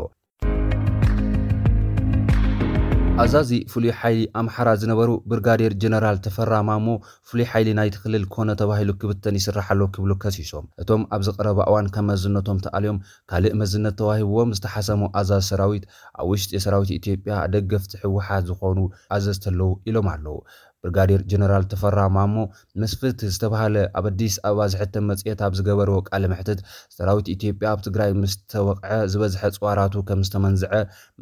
ኣዛዚ 3.22 3.50
ፍሉይ 3.72 3.92
ሓይሊ 4.00 4.20
ኣምሓራ 4.40 4.70
ዝነበሩ 4.82 5.10
ብርጋዴር 5.30 5.72
ጀነራል 5.82 6.18
ተፈራማሞ 6.26 6.86
ፍሉይ 7.30 7.46
ሓይሊ 7.52 7.70
ናይትክልል 7.80 8.24
ኮነ 8.34 8.50
ተባሂሉ 8.62 8.92
ክብተን 9.02 9.36
ይስራሓሎ 9.40 9.82
ክብሉ 9.96 10.12
ከሲሶም 10.24 10.68
እቶም 10.82 11.02
ኣብዚ 11.16 11.28
ቀረባእዋን 11.38 11.90
ካብ 11.96 12.06
መዝነቶም 12.12 12.60
ተኣልዮም 12.66 13.02
ካልእ 13.32 13.58
መዝነት 13.62 13.96
ተዋሂብዎም 14.02 14.54
ዝተሓሰሙ 14.60 15.02
ኣዛዝ 15.22 15.44
ሰራዊት 15.52 15.86
ኣብ 16.22 16.28
ውሽጢ 16.32 16.54
ሰራዊት 16.68 16.94
ኢትዮጵያ 17.00 17.36
ደገፍቲ 17.56 17.92
ሕወሓት 18.06 18.46
ዝኾኑ 18.52 18.80
ኣዘዝ 19.18 19.40
ተለዉ 19.48 19.70
ኢሎም 19.90 20.08
ኣለዉ 20.14 20.38
ብርጋዴር 20.84 21.22
ጀነራል 21.32 21.64
ተፈራ 21.72 22.00
ማሞ 22.16 22.36
መስፍት 22.82 23.20
ዝተባሃለ 23.36 23.76
ኣብ 24.00 24.06
ኣዲስ 24.10 24.36
ኣበባ 24.48 24.62
ዝሕተም 24.74 25.06
መጽሔት 25.12 25.40
ኣብ 25.46 25.54
ዝገበርዎ 25.60 25.96
ቃለ 26.10 26.24
ምሕትት 26.32 26.60
ሰራዊት 26.98 27.28
ኢትዮጵያ 27.34 27.68
ኣብ 27.74 27.80
ትግራይ 27.88 28.12
ምስ 28.22 28.34
ተወቅዐ 28.54 28.94
ዝበዝሐ 29.14 29.42
ፅዋራቱ 29.58 29.96
ከም 30.10 30.22
ዝተመንዝዐ 30.28 30.72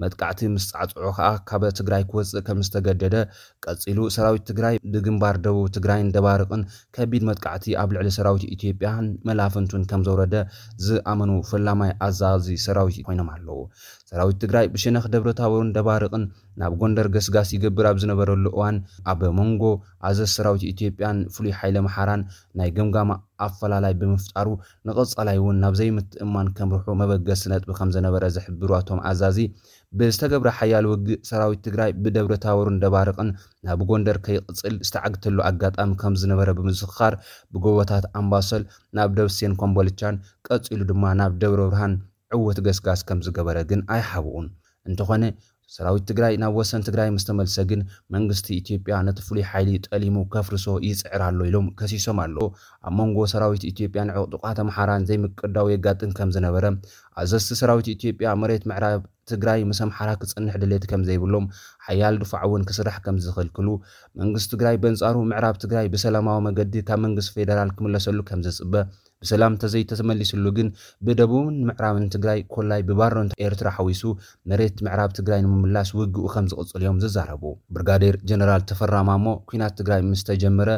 መጥቃዕቲ 0.03 0.41
ምስ 0.55 0.65
ፃዕፅዑ 0.75 1.07
ከዓ 1.17 1.29
ካብ 1.51 1.63
ትግራይ 1.79 2.03
ክወፅእ 2.11 2.43
ከም 2.49 2.59
ዝተገደደ 2.67 3.15
ቀፂሉ 3.67 3.99
ሰራዊት 4.17 4.45
ትግራይ 4.51 4.75
ብግንባር 4.95 5.35
ደቡብ 5.47 5.65
ትግራይን 5.77 6.11
ደባርቕን 6.17 6.63
ከቢድ 6.97 7.25
መጥቃዕቲ 7.31 7.67
ኣብ 7.83 7.89
ልዕሊ 7.97 8.09
ሰራዊት 8.19 8.45
ኢትዮጵያን 8.57 9.07
መላፍንቱን 9.29 9.85
ከም 9.91 10.03
ዘውረደ 10.09 10.35
ዝኣመኑ 10.87 11.31
ፈላማይ 11.51 11.91
ኣዛዚ 12.09 12.47
ሰራዊት 12.67 12.99
ኮይኖም 13.09 13.31
ኣለው 13.35 13.61
ሰራዊት 14.11 14.39
ትግራይ 14.45 14.67
ብሸነኽ 14.75 15.07
ደብረ 15.15 15.29
ደባርቕን 15.77 16.23
ናብ 16.61 16.73
ጎንደር 16.81 17.07
ገስጋስ 17.15 17.49
ይገብር 17.55 17.85
ኣብ 17.89 17.97
ዝነበረሉ 18.01 18.43
እዋን 18.55 18.75
ኣብ 19.11 19.21
መንጎ 19.39 19.63
ኣዘ 20.09 20.19
ሰራዊት 20.35 20.63
ኢትዮጵያን 20.71 21.17
ፍሉይ 21.33 21.53
ሓይለ 21.59 21.77
መሓራን 21.87 22.21
ናይ 22.59 22.69
ገምጋማ 22.77 23.11
ኣፈላላይ 23.45 23.93
ብምፍጣሩ 24.01 24.47
ንቐጻላይ 24.89 25.37
እውን 25.41 25.57
ናብ 25.63 25.73
ዘይምትእማን 25.79 26.47
ከም 26.57 26.69
ርሑ 26.77 26.87
መበገስ 27.01 27.41
ነጥቢ 27.51 27.69
ከም 27.79 27.89
ዝነበረ 27.95 28.23
ዝሕብሩ 28.35 28.69
ኣቶም 28.79 29.01
ኣዛዚ 29.09 29.37
ብዝተገብረ 29.99 30.49
ሓያል 30.57 30.85
ውግእ 30.91 31.19
ሰራዊት 31.29 31.59
ትግራይ 31.65 31.91
ብደብረ 32.03 32.33
ታወሩን 32.45 32.79
ደባርቕን 32.83 33.29
ናብ 33.67 33.81
ጎንደር 33.89 34.17
ከይቕፅል 34.27 34.75
ዝተዓግተሉ 34.87 35.37
ኣጋጣሚ 35.49 35.91
ከም 36.03 36.15
ዝነበረ 36.21 36.49
ብምዝኽኻር 36.59 37.13
ብጎቦታት 37.55 38.07
ኣምባሰል 38.21 38.65
ናብ 38.99 39.11
ደብሴን 39.19 39.53
ኮምቦልቻን 39.61 40.17
ቀፂሉ 40.49 40.81
ድማ 40.91 41.03
ናብ 41.21 41.35
ደብረ 41.43 41.61
ብርሃን 41.69 41.93
ዕወት 42.39 42.57
ገስጋስ 42.67 43.03
ከም 43.09 43.21
ዝገበረ 43.27 43.57
ግን 43.69 43.81
ኣይሓብኡን 43.95 44.47
እንተኾነ 44.89 45.23
ሰራዊት 45.75 46.03
ትግራይ 46.09 46.33
ናብ 46.41 46.53
ወሰን 46.59 46.81
ትግራይ 46.87 47.09
ምስ 47.13 47.23
ተመልሰ 47.29 47.55
ግን 47.69 47.79
መንግስቲ 48.15 48.47
ኢትዮጵያ 48.61 48.95
ነቲ 49.07 49.17
ፍሉይ 49.27 49.43
ሓይሊ 49.51 49.71
ጠሊሙ 49.87 50.15
ከፍርሶ 50.33 50.67
ይፅዕር 50.87 51.21
ኣሎ 51.27 51.39
ኢሎም 51.49 51.65
ከሲሶም 51.79 52.19
ኣለዎ 52.25 52.45
ኣብ 52.89 52.93
መንጎ 52.99 53.17
ሰራዊት 53.33 53.63
ኢትዮጵያ 53.71 54.01
ንዕቕ 54.09 54.23
ጥቋት 54.33 54.59
ኣምሓራን 54.63 55.05
ዘይምቅዳው 55.09 55.67
የጋጥን 55.73 56.13
ከም 56.19 56.29
ዝነበረ 56.35 56.65
ኣዘዝቲ 57.23 57.57
ሰራዊት 57.61 57.89
ኢትዮጵያ 57.95 58.31
መሬት 58.43 58.65
ምዕራብ 58.71 59.01
ትግራይ 59.31 59.61
ምስ 59.71 59.81
ኣምሓራ 59.87 60.09
ክፅንሕ 60.21 60.53
ድሌት 60.63 60.85
ከም 60.91 61.01
ዘይብሎም 61.09 61.47
ሓያል 61.87 62.17
ድፋዕ 62.23 62.43
እውን 62.49 62.63
ክስራሕ 62.69 62.97
ከም 63.07 63.17
ዝኽልክሉ 63.25 63.67
መንግስቲ 64.21 64.49
ትግራይ 64.55 64.77
በንፃሩ 64.85 65.15
ምዕራብ 65.33 65.57
ትግራይ 65.65 65.89
ብሰላማዊ 65.95 66.39
መገዲ 66.47 66.75
ካብ 66.91 67.01
መንግስቲ 67.07 67.33
ፌደራል 67.39 67.71
ክምለሰሉ 67.79 68.19
ከም 68.31 68.43
ዘፅበ 68.47 68.73
ብሰላም 69.23 69.53
ንተዘይተመሊሱሉ 69.55 70.45
ግን 70.57 70.67
ብደቡብን 71.05 71.55
ምዕራብን 71.67 72.05
ትግራይ 72.15 72.39
ኮላይ 72.55 72.81
ብባሮንቲ 72.89 73.33
ኤርትራ 73.47 73.67
ሓዊሱ 73.77 74.01
መሬት 74.49 74.77
ምዕራብ 74.87 75.11
ትግራይ 75.19 75.39
ንምምላሽ 75.45 75.89
ውግኡ 75.99 76.25
ከም 76.33 76.47
ዝቕፅል 76.51 76.81
እዮም 76.85 76.99
ዝዛረቡ 77.03 77.43
ብርጋዴር 77.75 78.17
ጀነራል 78.31 78.63
ተፈራማሞ 78.71 79.25
ኩናት 79.51 79.75
ትግራይ 79.81 80.01
ምስተጀምረ 80.11 80.69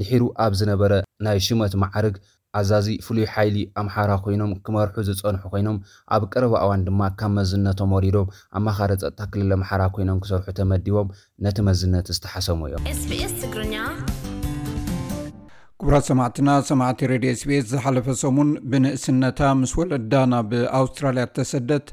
ድሒሩ 0.00 0.24
ኣብ 0.46 0.52
ዝነበረ 0.62 0.92
ናይ 1.26 1.40
ሽመት 1.48 1.74
ማዕርግ 1.84 2.16
ኣዛዚ 2.58 2.86
ፍሉይ 3.06 3.26
ሓይሊ 3.32 3.56
ኣምሓራ 3.80 4.12
ኮይኖም 4.24 4.52
ክመርሑ 4.66 4.94
ዝፀንሑ 5.08 5.42
ኮይኖም 5.54 5.76
ኣብ 6.16 6.22
ቀረባእዋን 6.34 6.84
ድማ 6.86 7.00
ካብ 7.20 7.32
መዝነቶም 7.38 7.90
ወሪዶም 7.96 8.28
ኣ 8.56 8.60
መኻሪ 8.68 8.90
ፀጥታ 9.02 9.20
ክልል 9.34 9.52
ኣምሓራ 9.58 9.82
ኮይኖም 9.96 10.20
ክሰርሑ 10.24 10.48
ተመዲቦም 10.60 11.10
ነቲ 11.46 11.58
መዝነት 11.70 12.08
ዝተሓሰሙ 12.18 12.60
እዮምስስ 12.70 13.34
ትግርኛ 13.42 13.76
ኩቡራ 15.80 15.96
ሰማዕትና 16.08 16.50
ሰማዕቲ 16.68 17.00
ሬድ 17.10 17.24
ስቤኤስ 17.40 17.64
ዝሓለፈ 17.70 18.06
ሰሙን 18.20 18.50
ብንእስነታ 18.70 19.40
ምስ 19.60 19.72
ወለዳ 19.80 20.12
ናብ 20.32 20.52
ኣውስትራልያ 20.78 21.22
እተሰደት 21.28 21.88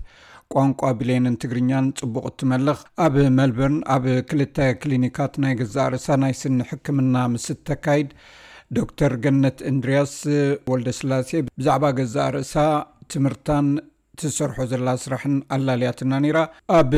ቋንቋ 0.53 0.81
ብሌንን 0.99 1.35
ትግርኛን 1.43 1.87
ፅቡቕ 2.01 2.23
እትመልኽ 2.29 2.79
ኣብ 3.05 3.15
ሜልበርን 3.37 3.75
ኣብ 3.95 4.05
ክልተ 4.29 4.57
ክሊኒካት 4.83 5.33
ናይ 5.45 5.53
ገዛ 5.61 5.75
ርእሳ 5.95 6.07
ናይ 6.25 6.33
ስኒ 6.43 6.59
ሕክምና 6.69 7.15
ምስ 7.33 7.47
ተካይድ 7.71 8.09
ዶር 8.77 9.15
ገነት 9.25 9.59
እንድርያስ 9.71 10.15
ወልደ 10.71 10.87
ስላሴ 11.01 11.31
ብዛዕባ 11.57 11.85
ገዛ 11.99 12.15
ርእሳ 12.37 12.55
ትምህርታን 13.13 13.67
ትሰርሖ 14.21 14.57
ዘላ 14.73 14.87
ስራሕን 15.05 15.35
ኣላልያትና 15.57 16.13
ነይራ 16.25 16.39
ኣብ 16.79 16.91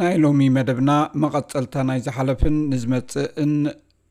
ናይ 0.00 0.16
ሎሚ 0.24 0.48
መደብና 0.58 0.90
መቐፀልታ 1.24 1.76
ናይ 1.90 2.00
ዝሓለፍን 2.08 2.58
ንዝመፅእን 2.74 3.54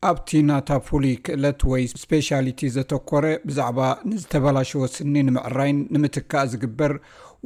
ኣብቲ 0.08 0.30
ናታ 0.48 0.70
ፍሉይ 0.86 1.14
ክእለት 1.26 1.60
ወይ 1.72 1.82
ስፔሻሊቲ 2.02 2.60
ዘተኮረ 2.76 3.26
ብዛዕባ 3.48 3.78
ንዝተበላሸዎ 4.10 4.80
ስኒ 4.94 5.14
ንምዕራይን 5.26 5.78
ንምትካእ 5.94 6.46
ዝግበር 6.52 6.92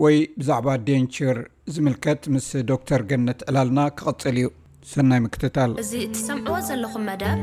ወይ 0.03 0.17
ብዛዕባ 0.39 0.69
ዴንቸር 0.87 1.39
ዝምልከት 1.73 2.23
ምስ 2.35 2.49
ዶክተር 2.71 3.03
ገነት 3.11 3.41
ዕላልና 3.51 3.81
ክቕፅል 3.99 4.37
እዩ 4.41 4.49
ሰናይ 4.95 5.21
ምክትታል 5.27 5.71
እዚ 5.85 5.93
እትሰምዕዎ 6.07 6.59
ዘለኹም 6.71 7.05
መደብ 7.11 7.41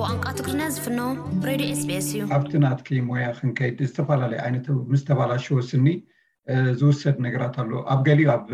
ብቋንቋ 0.00 0.24
ትግሪና 0.40 0.62
ዝፍኖ 0.76 0.98
ሬድዮ 1.50 1.70
ስቤስ 1.84 2.08
እዩ 2.14 2.22
ኣብቲ 2.40 2.54
ናትኪ 2.66 2.88
ሞያ 3.12 3.28
ክንከይድ 3.40 3.78
ዝተፈላለዩ 3.90 4.40
ዓይነት 4.46 4.66
ምስ 4.92 5.02
ተባላሸዎ 5.10 5.56
ስኒ 5.70 5.88
ዝውሰድ 6.80 7.18
ነገራት 7.26 7.54
ኣሎ 7.64 7.72
ኣብ 7.92 8.00
ገሊኡ 8.08 8.28
ኣብ 8.36 8.46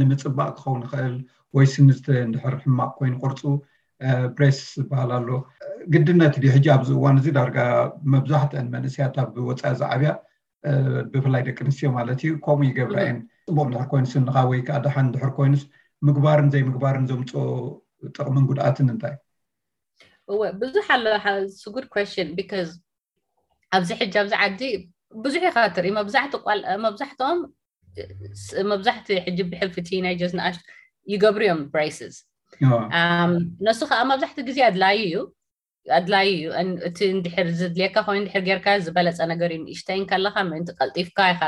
ንምፅባእ 0.00 0.50
ክኸውን 0.58 0.82
ይኽእል 0.86 1.16
ወይ 1.58 1.68
ስኒ 1.74 1.86
ንድሕር 2.28 2.56
ሕማቅ 2.64 2.92
ኮይኑ 2.98 3.16
ቅርፁ 3.24 3.42
ብሬስ 4.36 4.58
ዝበሃል 4.78 5.10
ኣሎ 5.18 5.28
ግድነት 5.94 6.34
ድ 6.42 6.50
ሕጂ 6.54 6.66
ኣብዚ 6.76 6.88
እዋን 6.96 7.16
እዚ 7.20 7.26
ዳርጋ 7.36 7.58
መብዛሕትአን 8.14 8.66
መንእስያት 8.74 9.14
ኣብ 9.22 9.32
ወፃኢ 9.48 9.72
ዝዓብያ 9.80 10.10
ብፍላይ 11.12 11.42
ደቂ 11.48 11.58
ኣንስትዮ 11.66 11.88
ማለት 11.98 12.18
እዩ 12.24 12.30
ከምኡ 12.46 12.66
ይገብራ 12.70 12.98
እየን 13.06 13.18
ፅቡቅ 13.48 13.66
ድሕር 13.72 13.86
ኮይኑስ 13.92 14.12
ንካ 14.26 14.36
ወይ 14.50 14.60
ከዓ 14.68 14.78
ድሓን 14.86 15.08
ድሕር 15.14 15.32
ኮይኑስ 15.38 15.62
ምግባርን 16.06 16.48
ዘይምግባርን 16.54 17.06
ዘምፅኦ 17.10 17.42
ጥቕምን 18.16 18.46
ጉድኣትን 18.50 18.88
እንታይ 18.94 19.14
እወ 20.32 20.40
ብዙሕ 20.62 20.86
ኣሎ 20.96 21.06
ጉድ 21.74 21.86
ኮስን 21.94 22.28
ቢካዝ 22.38 22.68
ኣብዚ 23.76 23.90
ሕጂ 24.00 24.14
ኣብዚ 24.24 24.34
ዓዲ 24.46 24.60
ብዙሕ 25.24 25.42
ኢካ 25.50 25.58
ትርኢ 25.76 25.90
መብዛሕትኦም 26.86 27.40
መብዛሕቲ 28.72 29.08
ሕጂ 29.26 29.38
ብሕልፍቲ 29.50 29.88
ናይ 30.04 30.14
ጀዝንኣሽ 30.20 30.56
ይገብሩ 31.12 31.42
እዮም 31.46 31.60
ብራይስስ 31.74 32.16
ንሱ 33.66 33.78
ከዓ 33.90 34.00
መብዛሕትኡ 34.10 34.42
ግዜ 34.48 34.58
ኣድላዩ 34.70 34.98
እዩ 35.06 35.14
ኣድላዩ 35.98 36.28
እዩ 36.60 36.68
እቲ 36.88 36.98
እንድሕር 37.14 37.46
ዘድልየካ 37.60 37.96
ኮይኑ 38.06 38.20
እንድሕር 38.22 38.42
ጌርካ 38.48 38.66
ዝበለፀ 38.86 39.18
ነገር 39.32 39.50
እዩ 39.54 39.60
ንእሽተይን 39.64 40.04
ከለካ 40.10 40.36
ምእንቲ 40.50 40.68
ቀልጢፍካ 40.80 41.18
ኢካ 41.32 41.42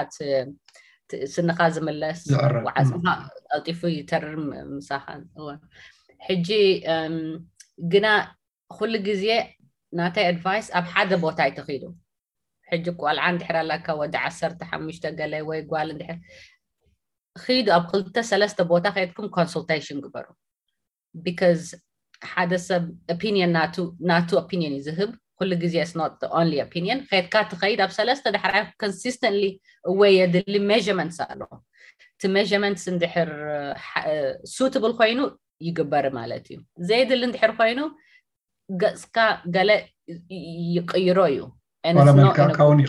ስንካ 1.34 1.58
ዝምለስ 1.74 2.20
ወዓፅምካ 2.66 3.08
ቀልጢፉ 3.52 3.80
ይተርር 3.98 4.34
ምሳኻ 4.78 5.06
ሕጂ 6.28 6.48
ግና 7.92 8.06
ኩሉ 8.76 8.92
ግዜ 9.08 9.26
ናተይ 9.98 10.26
ኣድቫይስ 10.32 10.66
ኣብ 10.78 10.86
ሓደ 10.92 11.10
ቦታ 11.24 11.38
ይተኺሉ 11.50 11.82
ሕጂ 12.70 12.84
ቆልዓ 13.02 13.24
እንድሕር 13.32 13.56
ኣለካ 13.62 13.86
ወዲ 14.00 14.14
ዓሰርተ 14.28 14.60
ሓሙሽተ 14.70 15.04
ገለ 15.20 15.34
ወይ 15.50 15.60
ጓል 15.72 15.88
እንድሕር 15.94 16.18
ኺዱ 17.44 17.66
ኣብ 17.78 17.84
ክልተ 17.92 18.14
ሰለስተ 18.32 18.58
ቦታ 18.72 18.84
ከይድኩም 18.96 19.28
ኮንሱልቴሽን 19.38 19.98
ግበሩ 20.06 20.26
ቢካ 21.24 21.42
ሓደ 22.32 22.52
ሰብ 22.68 22.84
ኦፒኒን 23.14 23.50
ናቱ 24.10 24.28
ኦፒኒን 24.42 24.72
እዩዝህብ 24.76 25.10
ኩሉ 25.40 25.50
ግዜ 25.62 25.74
ኦን 26.40 26.50
ከድካ 27.10 27.34
ትከይድ 27.50 27.80
ኣብ 27.86 27.90
ሰለስተ 27.98 28.30
ዳሕራ 28.36 28.52
ንስስን 28.90 29.34
ወይ 30.00 30.12
የድሊ 30.20 30.54
መንትስ 31.00 31.18
ኣሎ 31.26 31.40
እቲ 32.14 32.22
ንት 32.72 32.80
ንድር 32.94 33.30
ሱትብል 34.56 34.92
ኮይኑ 35.00 35.20
ይግበር 35.66 36.06
ማለት 36.18 36.46
እዩ 36.52 36.56
ዘ 36.88 37.02
ድሊ 37.10 37.22
እንድሕር 37.28 37.52
ኮይኑ 37.60 37.80
ገፅካ 38.82 39.16
ገለ 39.56 39.70
ይቅይሮ 40.76 41.18
እዩ 41.32 41.40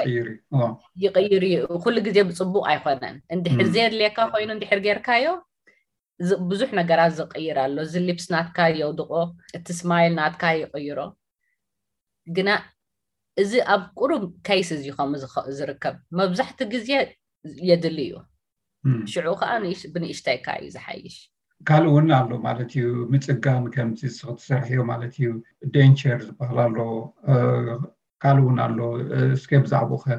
ይይር 0.06 1.44
እዩ 1.50 1.60
ኩሉ 1.84 1.96
ግዜ 2.08 2.18
ብፅቡቅ 2.30 2.64
ኣይኮነን 2.74 3.18
እንድ 3.34 3.46
ዘድልካ 3.76 4.18
ኮይኑ 4.36 4.50
ንድር 4.60 4.80
ጌርካዮ 4.88 5.26
ብዙሕ 6.52 6.70
ነገራት 6.80 7.12
ዝቕይር 7.18 7.58
ኣሎ 7.64 7.78
እዚ 7.88 7.94
ሊፕስ 8.08 8.26
ናትካ 8.34 8.60
የውድቆ 8.80 9.12
እቲ 9.58 9.68
ስማይል 9.80 10.14
ናትካ 10.20 10.44
ይቕይሮ 10.60 11.00
ግና 12.36 12.50
እዚ 13.42 13.52
ኣብ 13.74 13.82
ቁሩብ 14.02 14.24
ከይስ 14.48 14.70
እዚ 14.78 14.86
ከምኡ 14.98 15.22
ዝርከብ 15.58 15.96
መብዛሕቲ 16.20 16.60
ግዜ 16.74 16.88
የድሊ 17.70 18.00
እዩ 18.10 18.16
ሽዑ 19.12 19.28
ከዓ 19.42 19.52
ብንእሽተይካ 19.94 20.46
እዩ 20.62 20.70
ዝሓይሽ 20.76 21.18
ካልእ 21.68 21.90
እውን 21.92 22.08
ኣሎ 22.20 22.32
ማለት 22.48 22.72
እዩ 22.80 22.88
ምፅጋን 23.14 23.64
ከምዚ 23.76 24.02
ስክትሰርሕዮ 24.18 24.80
ማለት 24.92 25.14
እዩ 25.20 25.28
ደንቸር 25.76 26.20
ዝበሃል 26.28 26.60
ኣሎ 26.66 26.78
ካልእ 28.24 28.44
እውን 28.46 28.60
ኣሎ 28.66 28.78
እስከ 29.38 29.50
ብዛዕባኡ 29.66 30.00
ኸ 30.06 30.18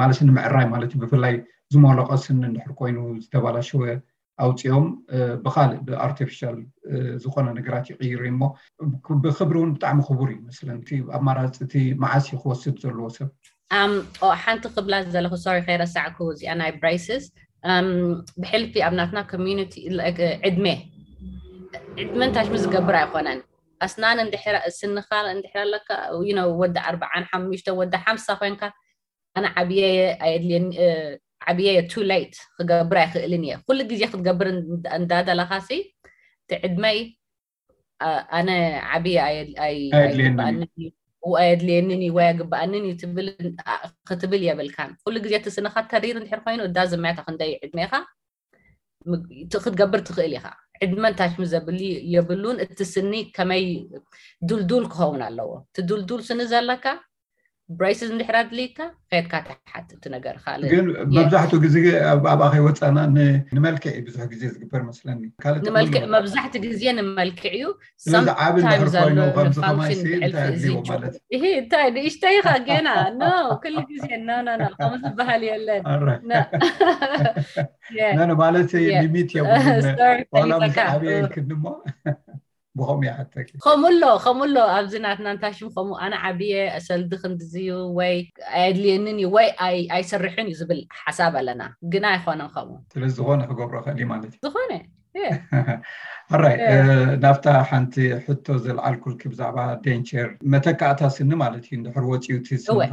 ማለት 0.00 0.18
ንምዕራይ 0.28 0.66
ማለት 0.74 0.90
እዩ 0.94 1.00
ብፍላይ 1.04 1.34
ዝመለቆ 1.72 2.10
ስኒ 2.24 2.38
እንድሕር 2.50 2.72
ኮይኑ 2.78 2.98
ዝተባላሸወ 3.24 3.82
ኣውፅኦም 4.44 4.86
ብካልእ 5.44 5.80
ብኣርቲፊሻል 5.86 6.56
ዝኮነ 7.22 7.46
ነገራት 7.58 7.86
ይቅይር 7.92 8.22
እሞ 8.32 8.40
ብክብሪ 9.24 9.56
እውን 9.60 9.72
ብጣዕሚ 9.76 9.98
ክቡር 10.08 10.28
እዩ 10.34 10.38
መስለ 10.48 10.68
እቲ 10.80 10.90
ኣማራፂ 11.18 11.50
እቲ 11.66 11.74
መዓሲ 12.02 12.28
ክወስድ 12.42 12.76
ዘለዎ 12.84 13.08
ሰብ 13.16 13.28
ሓንቲ 14.44 14.64
ክብላ 14.76 14.94
ዘለኹ 15.14 15.32
ሶሪ 15.44 15.58
ከይረሳዕኩ 15.66 16.18
እዚኣ 16.34 16.54
ናይ 16.62 16.70
ብራይስስ 16.80 17.24
ብሕልፊ 18.42 18.72
ኣብ 18.86 18.94
ናትና 18.98 19.18
ኮሚኒቲ 19.34 19.72
ዕድሜ 20.48 20.66
ዕድመ 22.02 22.20
እንታሽ 22.26 22.46
ምስ 22.54 22.62
ዝገብር 22.66 22.96
ኣይኮነን 23.02 23.40
ኣስናን 23.84 24.18
እንድሕር 24.24 24.56
ስንኻ 24.78 25.08
እንድሕር 25.34 25.60
ኣለካ 25.66 25.90
ወዲ 26.62 26.76
ኣርባዓን 26.90 27.24
ሓሙሽተ 27.32 27.68
ወዲ 27.80 27.94
ሓምሳ 28.04 28.26
ኮይንካ 28.40 28.62
ኣነ 29.38 29.46
ዓብየ 29.60 29.84
ኣየድልየኒ 30.26 30.66
ዓብየ 31.50 31.70
ቱ 31.92 32.02
ሌት 32.10 32.34
ክገብራ 32.58 32.98
ይኽእልን 33.06 33.44
እየ 33.46 33.52
ኩሉ 33.66 33.78
ግዜ 33.90 34.00
ክትገብር 34.12 34.48
እንዳደለኻሲ 34.96 35.68
እቲ 36.42 36.50
ዕድመይ 36.68 36.98
ኣነ 38.38 38.50
ዓብየ 38.96 39.18
ኣየድልየንን 41.24 42.02
እዩ 42.06 42.12
ወይ 42.16 42.26
ኣይግባኣንን 42.30 42.84
እዩ 42.90 43.00
ክትብል 44.10 44.42
የብልካን 44.48 44.90
ኩሉ 45.04 45.16
ግዜ 45.26 45.34
ትስንካ 45.46 45.76
ተሪር 45.92 46.16
እንድሕር 46.20 46.42
ኮይኑ 46.46 46.60
እዳዝምያታ 46.70 47.18
ክንደይ 47.26 47.52
ዕድሜኻ 47.66 47.92
ክትገብር 49.64 50.00
ትኽእል 50.08 50.34
ኢኻ 50.38 50.46
ዕድመን 50.84 51.14
ታሽሙ 51.20 51.42
ዘብል 51.52 51.78
የብሉን 52.14 52.58
እቲ 52.64 52.78
ስኒ 52.94 53.12
ከመይ 53.36 53.64
ዱልዱል 54.48 54.84
ክኸውን 54.92 55.22
ኣለዎ 55.28 55.50
እቲ 55.66 55.84
ዱልዱል 55.90 56.20
ስኒ 56.28 56.40
ዘለካ 56.52 56.84
برايسز 57.70 58.12
ندحرات 58.12 58.52
ليكا 58.52 58.90
غير 59.12 59.26
كات 59.26 59.44
حتى 59.66 59.96
تنقر 59.96 60.36
خالد 60.38 60.66
جن 60.66 60.86
مبزحته 61.00 61.60
جزية 61.60 62.12
أبا 62.12 62.46
أخي 62.48 62.58
وتسأنا 62.60 63.04
إن 63.04 63.44
نملك 63.52 63.86
أي 63.86 64.00
بزح 64.00 64.24
جزية 64.24 64.48
كبر 64.60 64.82
مثلاً 64.82 65.30
كالت 65.42 65.68
نملك 65.68 65.96
مبزحته 65.96 66.60
جزية 66.60 66.92
نملك 66.92 67.46
أيو 67.46 67.74
سام 67.96 68.30
عابد 68.30 68.60
نهر 68.62 68.86
خوي 68.86 69.12
نو 69.12 69.32
خمسة 69.32 69.62
خمسة 69.62 70.04
إيه 71.32 71.68
تاني 71.68 72.00
إيش 72.00 72.18
تاني 72.20 72.64
جينا 72.64 73.10
نو 73.10 73.56
كل 73.58 73.84
جزية 73.96 74.16
نا 74.16 74.42
نا 74.42 74.56
نا 74.56 74.68
خمسة 74.80 75.08
بهالي 75.08 75.56
اللين 75.56 75.82
نا 75.86 76.50
نا 78.14 78.24
نا 78.24 78.34
مالتي 78.34 78.98
نميت 79.00 79.34
يا 79.34 79.42
ولد 79.42 80.26
والله 80.32 80.66
مش 80.66 80.78
عارف 80.78 81.32
كنما 81.32 81.82
ብከምኡ 82.78 83.04
እያ 83.06 83.14
ከምኡሎ 83.64 84.02
ከምኡኣሎ 84.24 84.56
ኣብዚ 84.76 84.92
ናትናንታሽም 85.06 85.68
ከምኡ 85.76 85.94
ኣነ 86.04 86.14
ዓብየ 86.28 86.54
ኣሰልዲ 86.78 87.10
ክንድዙዩ 87.22 87.68
ወይ 87.98 88.14
ኣየድልየኒን 88.58 89.18
እዩ 89.22 89.26
ወይ 89.36 89.48
ኣይሰርሕን 89.96 90.46
እዩ 90.50 90.56
ዝብል 90.60 90.80
ሓሳብ 91.02 91.34
ኣለና 91.40 91.62
ግና 91.94 92.04
ኣይኮነን 92.14 92.50
ከምኡ 92.54 92.76
ስለዚ 92.94 93.10
ዝኮነ 93.20 93.40
ክገብሮ 93.50 93.76
ክእሊ 93.86 94.00
ማለት 94.14 94.32
እዩ 94.36 94.42
ዝኾነራይ 94.46 94.84
ናብታ 97.22 97.46
ሓንቲ 97.68 97.94
ሕቶ 98.26 98.46
ዘለዓል 98.64 98.96
ኩልኪ 99.04 99.22
ብዛዕባ 99.32 99.58
ደንቸር 99.84 100.28
መተካእታ 100.54 101.00
ስኒ 101.16 101.30
ማለት 101.42 101.64
እዩ 101.68 101.76
ንድሕር 101.80 102.04
ወጪውቲስፋ 102.12 102.92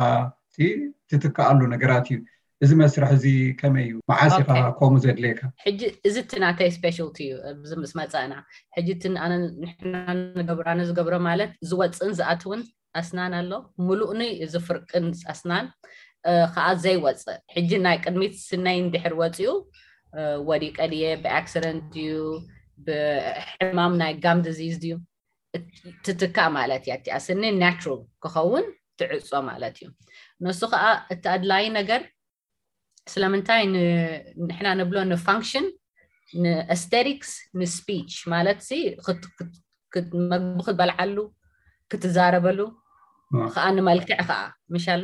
ትትከኣሉ 1.10 1.60
ነገራት 1.76 2.08
እዩ 2.12 2.18
እዚ 2.64 2.72
መስርሕ 2.82 3.10
እዚ 3.18 3.26
ከመይ 3.60 3.84
እዩ 3.88 3.98
መዓሲኻ 4.12 4.48
ከምኡ 4.78 4.94
ዘድልየካ 5.04 5.42
ሕጂ 5.66 5.82
እዚ 6.08 6.16
እቲ 6.24 6.32
ናተይ 6.44 6.70
ስፔሻልቲ 6.78 7.18
እዩ 7.26 7.34
እዚ 7.66 7.72
ምስ 7.82 7.92
መፀእና 8.00 8.34
ሕጂ 8.76 8.88
እቲ 8.96 9.04
ኣነ 9.26 9.34
ንሕና 9.64 9.96
ንገብሮ 10.40 10.66
ኣነ 10.74 10.80
ዝገብሮ 10.90 11.14
ማለት 11.30 11.52
ዝወፅን 11.72 12.12
ዝኣትውን 12.20 12.62
ኣስናን 13.02 13.34
ኣሎ 13.40 13.52
ሙሉእኒ 13.88 14.22
ዝፍርቅን 14.54 15.06
ኣስናን 15.34 15.66
ከዓ 16.54 16.66
ዘይወፅእ 16.86 17.40
ሕጂ 17.58 17.72
ናይ 17.86 17.98
ቅድሚት 18.06 18.34
ስናይ 18.48 18.78
እንድሕር 18.84 19.14
ወፂኡ 19.22 19.40
ወዲቀ 20.50 20.78
ድየ 20.96 21.06
ብኣክሲደንት 21.24 21.86
ድዩ 21.98 22.12
ብሕማም 22.86 23.94
ናይ 24.04 24.12
ጋም 24.26 24.40
ዲዚዝ 24.50 24.76
ድዩ 24.84 24.94
ትትካእ 26.06 26.50
ማለት 26.60 26.84
እያ 26.88 26.94
እቲኣ 27.02 27.14
ስኒ 27.28 27.44
ናቹራል 27.64 28.02
ክኸውን 28.24 28.66
ትዕፆ 29.00 29.30
ማለት 29.52 29.76
እዩ 29.84 29.88
ንሱ 30.46 30.60
ከዓ 30.74 30.84
እቲ 31.14 31.24
ኣድላይ 31.36 31.66
ነገር 31.80 32.02
ስለምንታይ 33.14 33.64
ንሕና 34.48 34.68
ንብሎ 34.80 34.98
ንፋንክሽን 35.12 35.66
ንስቴሪክስ 36.44 37.32
ንስፔች 37.60 38.12
ማለት 38.34 38.60
መቢ 40.32 40.44
ክትበልዓሉ 40.66 41.18
ክትዛረበሉ 41.92 42.60
ከዓ 43.54 43.66
ንመልትዕ 43.78 44.18
ከዓ 44.30 44.42
ምሻሎ 44.74 45.04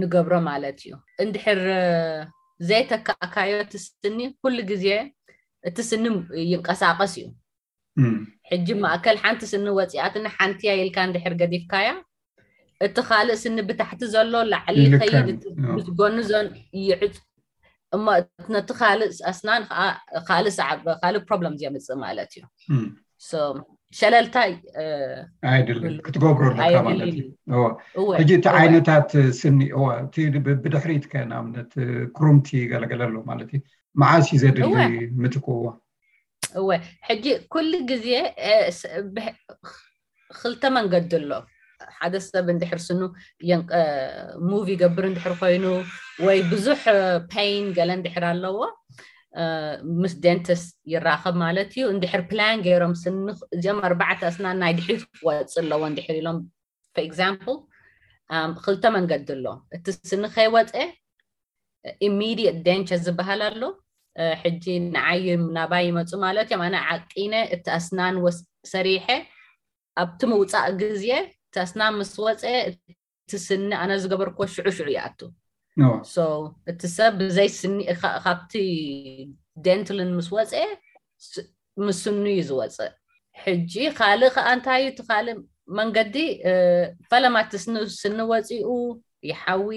ንገብሮ 0.00 0.32
ማለት 0.50 0.78
እዩ 0.84 0.92
እንድሕር 1.24 1.60
ዘይተካእካዮ 2.68 3.52
ቲ 3.72 3.76
ስኒ 3.84 4.18
ኩሉ 4.40 4.56
ግዜ 4.70 4.86
እቲ 5.68 5.76
ስኒ 5.90 6.04
ይንቀሳቀስ 6.50 7.14
እዩ 7.20 7.26
ሕጂ 8.50 8.68
ማእከል 8.84 9.16
ሓንቲ 9.22 9.42
ስኒ 9.52 9.66
ወፅኣት 9.78 10.14
ሓንቲ 10.36 10.60
ያ 10.68 10.72
ኢልካ 10.82 10.96
እንድሕር 11.08 11.34
ገዲፍካ 11.42 11.72
ያ 11.88 11.90
እቲ 12.86 12.96
ካልእ 13.08 13.38
ስኒ 13.42 13.56
ብታሕቲ 13.68 14.00
ዘሎ 14.14 14.32
ላዕሊ 14.52 14.78
ከይድ 15.00 15.28
ብትጎኒ 15.76 16.16
ዞን 16.30 16.46
ይዕፅ 16.86 17.16
እሞ 17.96 18.06
ነቲ 18.54 18.68
ካልእ 18.80 19.14
ኣስናን 19.30 19.62
ከዓ 19.68 19.80
ካልእ 20.28 20.54
ሰዓብ 20.58 20.80
ካልእ 21.02 21.22
ፕሮብለም 21.28 21.54
ዘምፅእ 21.60 21.98
ማለት 22.04 22.30
እዩ 22.36 22.42
ሸለልታ 23.98 24.36
ኣይድልን 25.52 25.94
ክትገብሮ 26.06 26.46
ኣለካ 26.64 26.80
ማለት 26.88 27.06
እዩ 27.14 27.68
ሕጂ 28.20 28.30
እቲ 28.38 28.46
ዓይነታት 28.60 29.10
ስኒ 29.40 29.58
እቲ 30.04 30.14
ብድሕሪት 30.62 31.04
ከ 31.12 31.14
ንኣብነት 31.30 31.72
ክሩምቲ 32.16 32.48
ገለገለ 32.72 33.00
ኣሎ 33.08 33.16
ማለት 33.30 33.50
እዩ 33.56 33.60
መዓስ 34.02 34.26
እዩ 34.30 34.38
ዘድሊ 34.42 34.64
ምትክዎ 35.22 35.56
እወ 36.60 36.68
ሕጂ 37.08 37.24
ኩሉ 37.52 37.70
ግዜ 37.92 38.06
ክልተ 40.40 40.62
መንገዲ 40.78 41.10
ኣሎ 41.22 41.30
ሓደ 41.98 42.14
ሰብ 42.28 42.46
እንድሕር 42.54 42.80
ስኑ 42.86 43.00
ሙቭ 44.50 44.66
ይገብር 44.74 45.04
እንድሕር 45.10 45.34
ኮይኑ 45.40 45.64
ወይ 46.26 46.38
ብዙሕ 46.52 46.80
ፔይን 47.32 47.66
ገለ 47.76 47.90
እንድሕር 47.98 48.24
ኣለዎ 48.30 48.58
ምስ 50.02 50.12
ደንትስ 50.24 50.62
ይራኸብ 50.92 51.36
ማለት 51.44 51.70
እዩ 51.76 51.84
እንድሕር 51.94 52.22
ፕላን 52.32 52.60
ገይሮም 52.66 52.92
ስንኽ 53.04 53.38
እዚኦም 53.54 53.78
ኣርባዕተ 53.88 54.20
ኣስናን 54.30 54.58
ናይ 54.62 54.72
ድሕሪት 54.78 55.04
ክወፅእ 55.20 55.58
ኣለዎ 55.62 55.80
እንድሕር 55.90 56.16
ኢሎም 56.20 56.38
ፎርግዛምፕል 56.96 57.56
ክልተ 58.64 58.84
መንገዲ 58.96 59.26
ኣሎ 59.36 59.46
እቲ 59.78 59.86
ስኒ 60.10 60.22
ከይወፀ 60.36 60.74
ኢሚድየት 62.08 62.58
ደንቸስ 62.68 63.00
ዝበሃል 63.06 63.40
ኣሎ 63.48 63.62
ሕጂ 64.42 64.64
ንዓይ 64.94 65.24
ናባይ 65.56 65.84
ይመፁ 65.90 66.10
ማለት 66.24 66.48
እዮም 66.50 66.62
ኣነ 66.66 66.76
ዓቂነ 66.94 67.34
እቲ 67.54 67.66
ኣስናን 67.78 68.16
ሰሪሐ 68.74 69.06
ኣብቲ 70.02 70.20
ምውፃእ 70.30 70.70
ግዜ 70.82 71.06
ተስና 71.54 71.82
ምስ 71.98 72.12
ወፀ 72.24 72.42
እቲ 72.68 73.30
ስኒ 73.46 73.70
ኣነ 73.82 73.90
ዝገበርኮ 74.02 74.38
ሽዑ 74.54 74.66
ሽዑ 74.76 74.88
ይኣቱ 74.94 75.20
እቲ 76.70 76.80
ሰብ 76.96 77.12
ብዘይ 77.20 77.48
ስኒ 77.60 77.76
ካብቲ 78.02 78.52
ደንትልን 79.66 80.10
ምስ 80.18 80.28
ወፀ 80.36 80.52
ምስ 81.84 81.98
ስኑ 82.04 82.24
እዩ 82.32 82.40
ዝወፅእ 82.48 82.92
ሕጂ 83.42 83.72
ካልእ 83.98 84.32
ከዓ 84.36 84.46
እንታይ 84.56 84.80
እዩ 84.82 84.86
እቲ 84.92 85.00
ካልእ 85.10 85.36
መንገዲ 85.78 86.16
ፈለማ 87.10 87.34
እቲ 87.44 87.52
ስኒ 88.00 88.18
ወፂኡ 88.32 88.68
ይሓዊ 89.30 89.68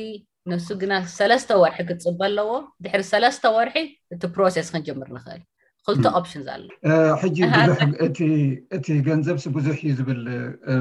ንሱ 0.52 0.68
ግና 0.82 0.94
ሰለስተ 1.18 1.50
ወርሒ 1.62 1.80
ክፅበ 1.90 2.20
ኣለዎ 2.30 2.52
ድሕሪ 2.84 3.02
ሰለስተ 3.13 3.44
ወርሒ 3.58 3.76
እቲ 4.13 4.22
ፕሮሴስ 4.36 4.68
ክንጅምር 4.74 5.10
ንኽእል 5.16 5.42
ክልቲ 5.89 6.08
ኦብሽን 6.19 6.41
ዝሎሕጂ 6.47 7.38
ዙሕእቲ 7.67 8.88
ገንዘብ 9.06 9.38
ቡዙሕ 9.56 9.76
እዩ 9.84 9.91
ዝብል 10.00 10.19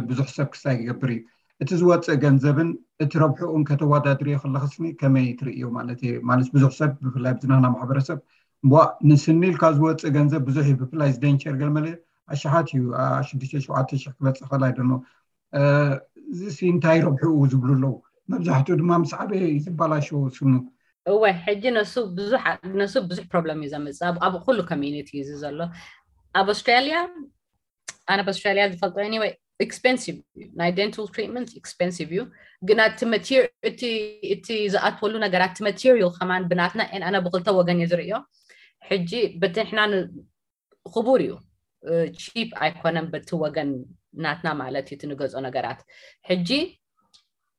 ብዙሕ 0.08 0.26
ሰብ 0.38 0.48
ክሳ 0.54 0.64
ይገብር 0.76 1.10
እዩ 1.14 1.18
እቲ 1.62 1.70
ዝወፅእ 1.80 2.18
ገንዘብን 2.24 2.70
እቲ 3.04 3.12
ረብሑኡን 3.22 3.62
ከተዋዳድርኦ 3.68 4.34
ክለክስኒ 4.44 4.86
ከመይ 5.00 5.28
ትርእዮ 5.40 5.68
ማለት 5.78 6.00
እዩ 6.06 6.14
ማለት 6.30 6.48
ቡዙሕ 6.54 6.70
ሰብ 6.80 6.90
ብፍላይ 7.04 7.34
ዝናና 7.44 7.64
ማሕበረሰብ 7.74 8.18
እ 8.64 8.68
ንስኒኢልካብ 9.10 9.74
ዝወፅእ 9.78 10.12
ገንዘብ 10.18 10.42
ብዙሕ 10.48 10.66
ዩ 10.72 10.76
ብፍላይ 10.82 11.10
ዝደንቸር 11.18 11.54
ገልመለ 11.62 11.86
ኣሸሓት 12.34 12.68
እዩ 12.76 12.82
6ዱሸ 13.30 13.52
0ሕ 13.70 14.04
ክበፅእከእል 14.12 14.64
ይደሎ 14.72 14.90
ዚሲ 16.40 16.60
እንታይ 16.74 17.00
ረብሑኡ 17.06 17.38
ዝብሉ 17.52 17.70
ኣለዉ 17.78 17.94
መብዛሕትኡ 18.32 18.76
ድማ 18.82 18.90
ምስ 19.04 19.14
ዓበየ 19.26 19.44
ዩ 19.54 19.58
ዝባላሸ 19.66 20.08
ስኑ 20.38 20.52
እወ 21.12 21.22
ሕጂ 21.46 21.64
ነሱ 21.78 21.94
ብዙሕ 22.18 22.44
ነሱ 22.80 22.92
ብዙሕ 23.10 23.24
ፕሮብለም 23.32 23.58
እዩ 23.64 23.68
ዘምፅእ 23.72 24.04
ኣብ 24.26 24.34
ኩሉ 24.46 24.58
ኮሚኒቲ 24.70 25.08
እዩ 25.22 25.30
ዘሎ 25.42 25.58
ኣብ 26.40 26.48
ኣውስትራልያ 26.54 26.96
ኣነ 28.12 28.18
ኣብ 28.24 28.28
ኣውስትራልያ 28.32 28.62
ዝፈልጦ 28.72 28.96
ኒወይ 29.14 29.30
ኤክስፔንሲቭ 29.66 30.16
እዩ 30.38 30.46
ናይ 30.60 30.70
ዴንታል 30.78 31.06
ትሪትመንት 31.14 31.50
ኤክስፔንሲቭ 31.60 32.10
እዩ 32.14 32.22
ግን 32.68 32.80
እቲ 34.38 34.48
ዝኣትወሉ 34.74 35.14
ነገራት 35.26 35.52
እቲ 35.58 35.64
ማቴሪያል 35.68 36.10
ከማን 36.18 36.46
ብናትና 36.52 36.80
ኣነ 37.08 37.16
ብክልተ 37.26 37.48
ወገን 37.58 37.78
እየ 37.82 37.88
ዝርእዮ 37.92 38.14
ሕጂ 38.90 39.10
በቲ 39.44 39.56
ንሕና 39.66 39.80
ክቡር 40.96 41.20
እዩ 41.26 41.32
ቺፕ 42.22 42.50
ኣይኮነን 42.64 43.06
በቲ 43.14 43.28
ወገን 43.44 43.70
ናትና 44.24 44.48
ማለት 44.62 44.86
እዩ 44.90 44.96
እትንገፆ 44.98 45.32
ነገራት 45.48 45.80
ሕጂ 46.30 46.50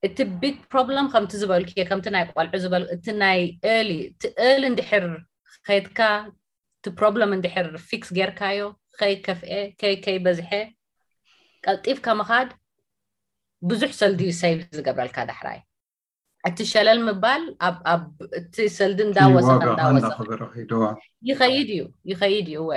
እቲ 0.06 0.18
ቢግ 0.42 0.56
ፕሮብለም 0.74 1.08
ከምቲ 1.14 1.32
ዝበልክየ 1.42 1.84
ከምቲ 1.90 2.08
ናይ 2.16 2.24
ቆልዑ 2.34 2.56
ዝበል 2.64 2.84
እቲ 2.96 3.06
ናይ 3.22 3.40
ኤሊ 3.76 3.90
እቲ 4.10 4.22
ኤሊ 4.48 4.62
እንድሕር 4.72 5.06
ከይድካ 5.68 6.00
እቲ 6.78 6.86
ፕሮብለም 7.00 7.32
እንድሕር 7.38 7.68
ፊክስ 7.90 8.10
ጌርካዮ 8.18 8.62
ከይከፍአ 9.00 9.52
ከይከይበዝሐ 9.82 10.50
ቀልጢፍካ 11.68 12.08
ምኻድ 12.20 12.50
ብዙሕ 13.70 13.92
ሰልድዩ 14.02 14.32
ሰይቭ 14.42 14.60
ዝገብረልካ 14.78 15.18
ዳሕራይ 15.30 15.60
እቲ 16.50 16.58
ሸለል 16.72 17.00
ምባል 17.08 17.44
ኣብ 17.94 18.04
እቲ 18.40 18.56
ሰልዲ 18.78 19.00
እንዳወሰኸ 19.08 19.62
እንዳወሰኸ 19.72 20.20
ይኸይድ 21.30 21.70
እዩ 21.76 21.84
ይኸይድ 22.12 22.48
እዩ 22.52 22.60
ወ 22.70 22.76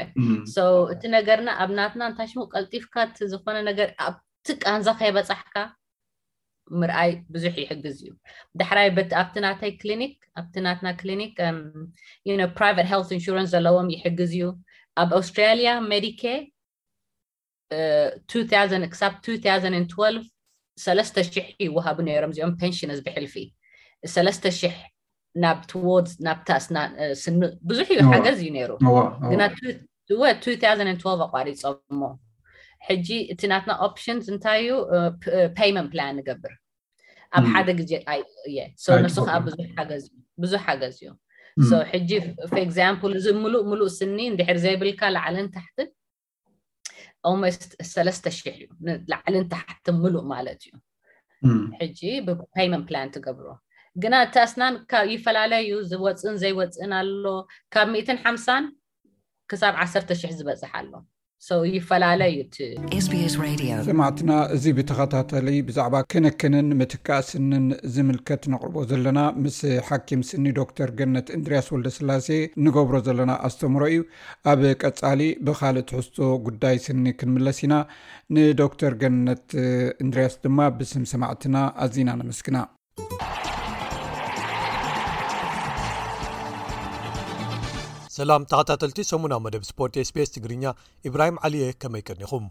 እቲ 0.94 1.02
ነገርና 1.16 1.50
ኣብ 1.64 1.70
ናትና 1.80 2.02
እንታሽሙ 2.12 2.40
ቀልጢፍካ 2.54 2.96
እቲ 3.08 3.16
ዝኾነ 3.34 3.58
ነገር 3.70 3.90
ኣብቲ 4.06 4.48
ቃንዛ 4.64 4.88
ከይበፃሕካ 5.02 5.54
ምርኣይ 6.80 7.10
ብዙሕ 7.34 7.54
ይሕግዝ 7.62 7.96
እዩ 8.04 8.10
ዳሕራይ 8.60 8.88
በቲ 8.96 9.10
ኣብቲ 9.20 9.34
ናተይ 9.44 9.72
ክሊኒክ 9.82 10.14
ኣብቲ 10.40 10.54
ናትና 10.66 10.88
ክሊኒክ 11.00 11.32
ፕራይቨት 12.58 12.86
ሄልት 12.92 13.10
ኢንሹረንስ 13.18 13.48
ዘለዎም 13.54 13.88
ይሕግዝ 13.96 14.32
እዩ 14.38 14.46
ኣብ 15.02 15.10
ኣውስትራልያ 15.18 15.70
ሜዲኬ 15.92 16.22
ክሳብ 18.92 19.12
2012 19.26 20.30
ሰለስተ 20.84 21.16
ሽሕ 21.32 21.46
ይወሃቡ 21.66 21.98
ነይሮም 22.08 22.32
እዚኦም 22.34 22.54
ፔንሽነስ 22.62 23.00
ብሕልፊ 23.06 23.34
ሰለስተ 24.14 24.44
ሽሕ 24.60 24.74
ናብ 25.42 25.58
ትዎርድ 25.70 26.08
ናብታስና 26.26 26.78
ብዙሕ 27.70 27.88
እዩ 27.96 28.00
ሓገዝ 28.12 28.38
እዩ 28.44 28.50
ነይሩ 28.58 28.70
ግና 29.30 29.42
2012 30.46 31.06
ኣቋሪፆሞ 31.26 32.00
ሕጂ 32.88 33.08
እቲ 33.32 33.40
ናትና 33.52 33.72
ኦፕሽን 33.86 34.18
እንታይ 34.32 34.60
እዩ 34.64 34.72
ፓን 35.58 35.86
ፕላን 35.92 36.14
ንገብር 36.18 36.52
ኣብ 37.38 37.44
ሓደ 37.54 37.68
ግዜ 37.80 37.92
እ 38.14 38.16
ንሱ 39.04 39.16
ከዓ 39.28 39.34
ብዙሕ 40.42 40.60
ሓገዝ 40.68 40.96
እዩ 41.60 41.72
ሕጂ 41.92 42.10
ፈር 42.52 42.62
ግዚም 42.70 42.98
እዚ 43.20 43.26
ምሉእ 43.44 43.64
ምሉእ 43.70 43.90
ስኒ 43.98 44.18
ንድሕር 44.34 44.58
ዘይብልካ 44.64 45.02
ላዕልን 45.16 45.48
ታሕት 45.56 45.78
ኣስ 47.30 47.58
ሰለስተ 47.94 48.24
ሕ 48.36 48.40
እዩ 48.56 48.62
ላዕልን 49.12 49.44
ታሕቲ 49.54 49.86
ሙሉእ 50.02 50.24
ማለት 50.34 50.62
እዩ 50.68 50.72
ሕጂ 51.80 52.00
ብፓን 52.26 52.72
ላ 52.94 53.02
ትገብሮ 53.16 53.48
ግና 54.02 54.14
እቲኣስናን 54.26 54.74
ብ 54.90 55.06
ይፈላለዩ 55.12 55.70
ዝወፅእን 55.92 56.36
ዘይወፅእን 56.42 56.92
ኣሎ 57.00 57.24
ካብ 57.74 57.88
ሚሓሳ 57.94 58.48
ክሳብ 59.50 59.74
ዓ0ሕ 59.84 60.30
ዝበፅሕ 60.38 60.72
ኣሎ 60.80 60.92
ሰው 61.48 61.60
ይፈላለዩ 61.74 62.34
እቲ 62.44 62.56
ስbs 63.04 63.34
ራድዮ 63.42 63.70
ሰማዕትና 63.86 64.32
እዚ 64.54 64.64
ብተኸታተሊ 64.78 65.46
ብዛዕባ 65.68 65.94
ክነክንን 66.12 66.68
ምትካእስንን 66.80 67.64
ዝምልከት 67.94 68.42
ነቕርቦ 68.54 68.76
ዘለና 68.90 69.20
ምስ 69.44 69.58
ሓኪም 69.88 70.22
ስኒ 70.30 70.44
ዶክተር 70.60 70.90
ገነት 70.98 71.30
እንድርያስ 71.36 71.68
ወልደስላሴ 71.74 72.28
ንገብሮ 72.66 72.96
ዘለና 73.08 73.32
ኣስተምሮ 73.48 73.82
እዩ 73.92 74.02
ኣብ 74.52 74.62
ቀጻሊ 74.82 75.22
ብካልእ 75.48 75.86
ትሕዝቶ 75.92 76.18
ጉዳይ 76.48 76.76
ስኒ 76.86 77.06
ክንምለስ 77.20 77.60
ኢና 77.66 77.74
ንዶክተር 78.36 78.96
ገነት 79.04 79.46
እንድርያስ 80.04 80.36
ድማ 80.44 80.58
ብስም 80.80 81.06
ሰማዕትና 81.14 81.56
ኣዝና 81.86 82.10
ነመስግና 82.22 82.58
ሰላም 88.16 88.42
ተኸታተልቲ 88.50 88.98
ሰሙናዊ 89.10 89.40
መደብ 89.44 89.64
ስፖርት 89.70 89.96
ስፔስ 90.08 90.30
ትግርኛ 90.36 90.64
ኢብራሂም 91.08 91.36
ዓሊየ 91.46 91.66
ከመይ 91.82 92.02
ቀኒኹም 92.08 92.46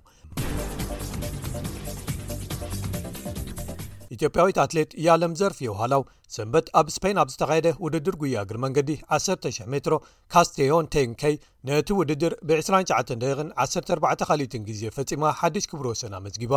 ኢትዮጵያዊት 4.16 4.60
ኣትሌት 4.66 4.92
እያለም 5.02 5.34
ዘርፍ 5.40 5.58
የውሃላው 5.66 6.04
ሰንበት 6.36 6.66
ኣብ 6.80 6.88
ስፐን 6.96 7.18
ኣብ 7.22 7.30
ዝተካየደ 7.34 7.68
ውድድር 7.84 8.16
ጉያ 8.22 8.38
ግር 8.50 8.58
መንገዲ 8.66 8.90
100 9.12 9.66
ሜትሮ 9.74 9.94
ካስቴዮን 10.34 10.88
ቴንከይ 10.94 11.36
ነቲ 11.68 11.88
ውድድር 12.00 12.34
ብ2914ካ 12.50 14.30
ግዜ 14.68 14.82
ፈፂማ 14.98 15.24
ሓዱሽ 15.40 15.66
ክብሮ 15.72 15.88
ሰን 16.02 16.14
ኣመዝጊባ 16.18 16.54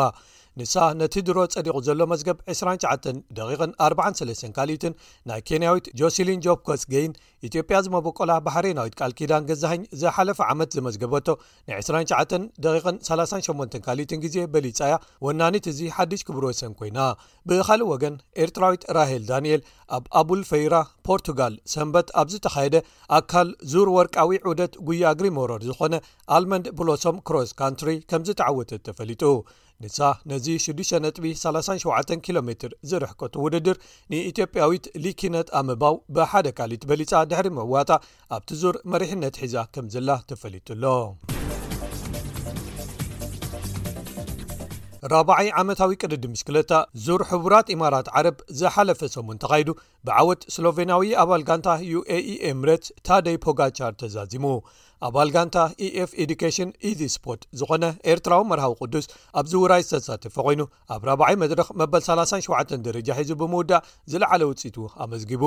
ንሳ 0.60 0.74
ነቲ 1.00 1.14
ድሮ 1.28 1.38
ፀዲቑ 1.54 1.76
ዘሎ 1.86 2.00
መዝገብ 2.12 2.38
2943 2.54 4.50
ካትን 4.56 4.94
ናይ 5.30 5.40
ኬንያዊት 5.48 5.86
ጆስሊን 6.00 6.42
ጆብኮስ 6.46 6.82
ገይን 6.92 7.14
ኢትዮጵያ 7.48 7.78
ዝመበቆላ 7.86 8.30
ባሕሬናዊት 8.48 8.94
ቃል 9.00 9.12
ኪዳን 9.20 9.46
ገዛሃኝ 9.50 9.82
ዘሓለፈ 10.02 10.38
ዓመት 10.54 10.70
ዘመዝገበቶ 10.78 11.26
ን 11.68 11.70
2938 11.78 13.78
ካሊትን 13.88 14.20
ግዜ 14.26 14.36
በሊፃያ 14.54 14.92
ወናኒት 15.28 15.66
እዚ 15.74 15.80
ሓድሽ 15.98 16.22
ክብሮ 16.28 16.44
ወሰን 16.52 16.72
ኮይና 16.82 17.00
ብካልእ 17.50 17.86
ወገን 17.94 18.14
ኤርትራዊት 18.44 18.82
ራሄል 18.98 19.22
ዳኒኤል 19.32 19.61
ኣብ 19.96 20.04
ኣቡልፈይራ 20.20 20.74
ፖርቱጋል 21.08 21.54
ሰንበት 21.74 22.08
ኣብ 22.20 22.28
ዝተኻየደ 22.34 22.76
ኣካል 23.18 23.48
ዙር 23.72 23.88
ወርቃዊ 23.96 24.32
ዑደት 24.50 24.74
ጉያ 24.88 25.04
እግሪ 25.16 25.28
ዝኾነ 25.68 25.94
ኣልመንድ 26.36 26.68
ብሎሶም 26.80 27.18
ክሮስ 27.28 27.50
ካንትሪ 27.60 27.90
ከም 28.12 28.24
ዝተዓወተት 28.28 28.82
ተፈሊጡ 28.88 29.24
ንሳ 29.84 29.98
ነዚ 30.30 30.46
37 31.44 32.14
ኪሎ 32.28 32.38
ሜትር 32.48 32.72
ዝርሕቀቱ 32.90 33.34
ውድድር 33.46 33.76
ንኢትዮጵያዊት 34.12 34.84
ሊኪነት 35.06 35.48
ኣምባው 35.60 35.96
ብሓደ 36.18 36.46
ካሊት 36.60 36.84
በሊፃ 36.90 37.10
ድሕሪ 37.32 37.48
ምዕዋጣ 37.58 37.90
ኣብቲ 38.38 38.50
ዙር 38.62 38.78
መሪሕነት 38.94 39.38
ሒዛ 39.44 39.56
ከም 39.76 39.88
ዘላ 39.96 40.10
ተፈሊጡሎ 40.32 40.84
4 45.10 45.46
ዓመታዊ 45.60 45.92
ቅድዲ 46.00 46.24
ምሽክለታ 46.32 46.72
ዙር 47.04 47.22
ሕቡራት 47.30 47.68
ኢማራት 47.74 48.08
ዓረብ 48.18 48.36
ዝሓለፈ 48.58 49.00
ሰሙን 49.14 49.40
ተኻይዱ 49.42 49.68
ብዓወት 50.06 50.42
ስሎቬናዊ 50.54 51.08
ኣባል 51.22 51.42
ጋንታ 51.48 51.68
ዩኤኢ 51.92 52.30
ኤምሬት 52.50 52.84
ታደይ 53.06 53.36
ፖጋቻር 53.44 53.92
ተዛዚሙ 54.02 54.44
ኣባል 55.06 55.28
ጋንታ 55.34 55.56
ኤኤf 55.84 56.10
ኤዲኬሽን 56.22 56.68
ኢዚ 56.88 57.00
ስፖርት 57.14 57.42
ዝኾነ 57.58 57.84
ኤርትራዊ 58.10 58.42
መርሃዊ 58.50 58.72
ቅዱስ 58.82 59.06
ኣብዚ 59.40 59.52
ውራይ 59.62 59.82
ዝተሳተፈ 59.88 60.34
ኮይኑ 60.46 60.60
ኣብ 60.94 61.02
4ባይ 61.08 61.34
መድረክ 61.42 61.68
መበል37 61.80 62.74
ደረጃ 62.86 63.08
ሒዙ 63.20 63.30
ብምውዳእ 63.40 63.82
ዝለዓለ 64.12 64.42
ውፅኢቱ 64.50 64.76
ኣመዝጊቡ 65.04 65.42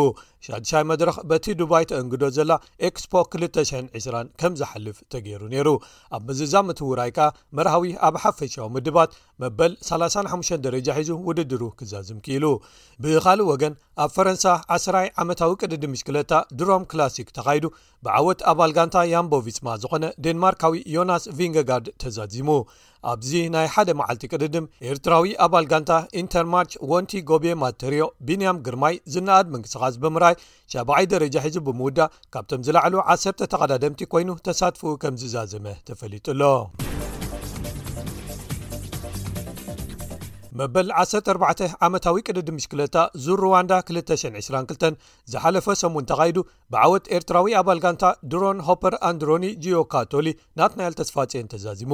ሻድይ 0.47 0.81
መድረክ 0.91 1.19
በቲ 1.31 1.45
ዱባይ 1.61 1.85
ተእንግዶ 1.91 2.23
ዘላ 2.37 2.51
ኤክስፖ 2.89 3.13
220 3.37 4.23
ከም 4.43 4.53
ዝሓልፍ 4.61 4.99
ተገይሩ 5.15 5.41
ነይሩ 5.55 5.67
ኣብ 6.17 6.21
መዝዛምቲ 6.31 6.79
ውራይ 6.89 7.13
ከኣ 7.19 7.29
መርሃዊ 7.59 7.85
ኣብ 8.09 8.17
ሓፈሻዊ 8.25 8.67
ምድባት 8.77 9.11
መበል 9.43 9.73
35 9.91 10.59
ደረጃ 10.67 10.89
ሒዙ 10.99 11.11
ውድድሩ 11.29 11.63
ክዘዝም 11.79 12.19
ክኢሉ 12.27 12.45
ብካልእ 13.03 13.47
ወገን 13.53 13.73
ኣብ 14.03 14.11
ፈረንሳ 14.17 14.45
10ራይ 14.79 15.07
ዓመታዊ 15.23 15.51
ቅድዲ 15.63 15.83
ምሽክለታ 15.95 16.31
ድሮም 16.59 16.83
ክላሲክ 16.91 17.27
ተካይዱ 17.39 17.65
ብዓወት 18.05 18.39
ኣባል 18.51 18.71
ጋንታ 18.77 18.97
ቦብ 19.31 19.44
ስማ 19.57 19.67
ዝኾነ 19.81 20.05
ዴንማርካዊ 20.25 20.75
ዮናስ 20.95 21.23
ቪንገጋርድ 21.37 21.87
ተዛዚሙ 22.03 22.49
ኣብዚ 23.11 23.31
ናይ 23.55 23.67
ሓደ 23.73 23.89
መዓልቲ 23.99 24.23
ቅድድም 24.33 24.65
ኤርትራዊ 24.91 25.31
ኣባል 25.45 25.65
ጋንታ 25.73 25.91
ኢንተርማርች 26.21 26.73
ዎንቲ 26.91 27.11
ጎብ 27.29 27.45
ማቴርዮ 27.63 28.03
ቢንያም 28.29 28.61
ግርማይ 28.67 28.95
ዝነኣድ 29.15 29.49
ምንቅስቃስ 29.55 29.97
ብምራይ 30.05 30.35
ሸብ0ይ 30.73 31.07
ደረጃ 31.13 31.35
ሒዚ 31.47 31.57
ብምውዳእ 31.69 32.13
ካብቶም 32.35 32.65
ዝላዕሉ 32.69 32.95
ዓሰተ 33.15 33.39
ተቐዳደምቲ 33.53 34.01
ኮይኑ 34.15 34.29
ተሳትፉ 34.49 34.83
ከም 35.03 35.15
ዝዛዘመ 35.23 35.65
ተፈሊጡ 35.89 36.25
ሎ 36.41 36.53
መበል 40.59 40.89
14 41.03 41.61
ዓመታዊ 41.85 42.19
ቅደዲ 42.27 42.49
ምሽክለታ 42.57 42.97
ዙ 43.23 43.35
ሩዋንዳ 43.43 43.71
222 43.89 44.99
ዝሓለፈ 45.31 45.65
ሰሙን 45.81 46.07
ተኻይዱ 46.11 46.37
ብዓወት 46.73 47.09
ኤርትራዊ 47.17 47.51
ኣባል 47.61 47.79
ጋንታ 47.85 48.03
ድሮን 48.33 48.59
ሆፐር 48.67 48.95
ኣንድሮኒ 49.09 49.45
ጂዮካቶሊ 49.65 50.27
ናት 50.59 50.75
ናያልተስፋጽን 50.79 51.49
ተዛዚሙ 51.53 51.91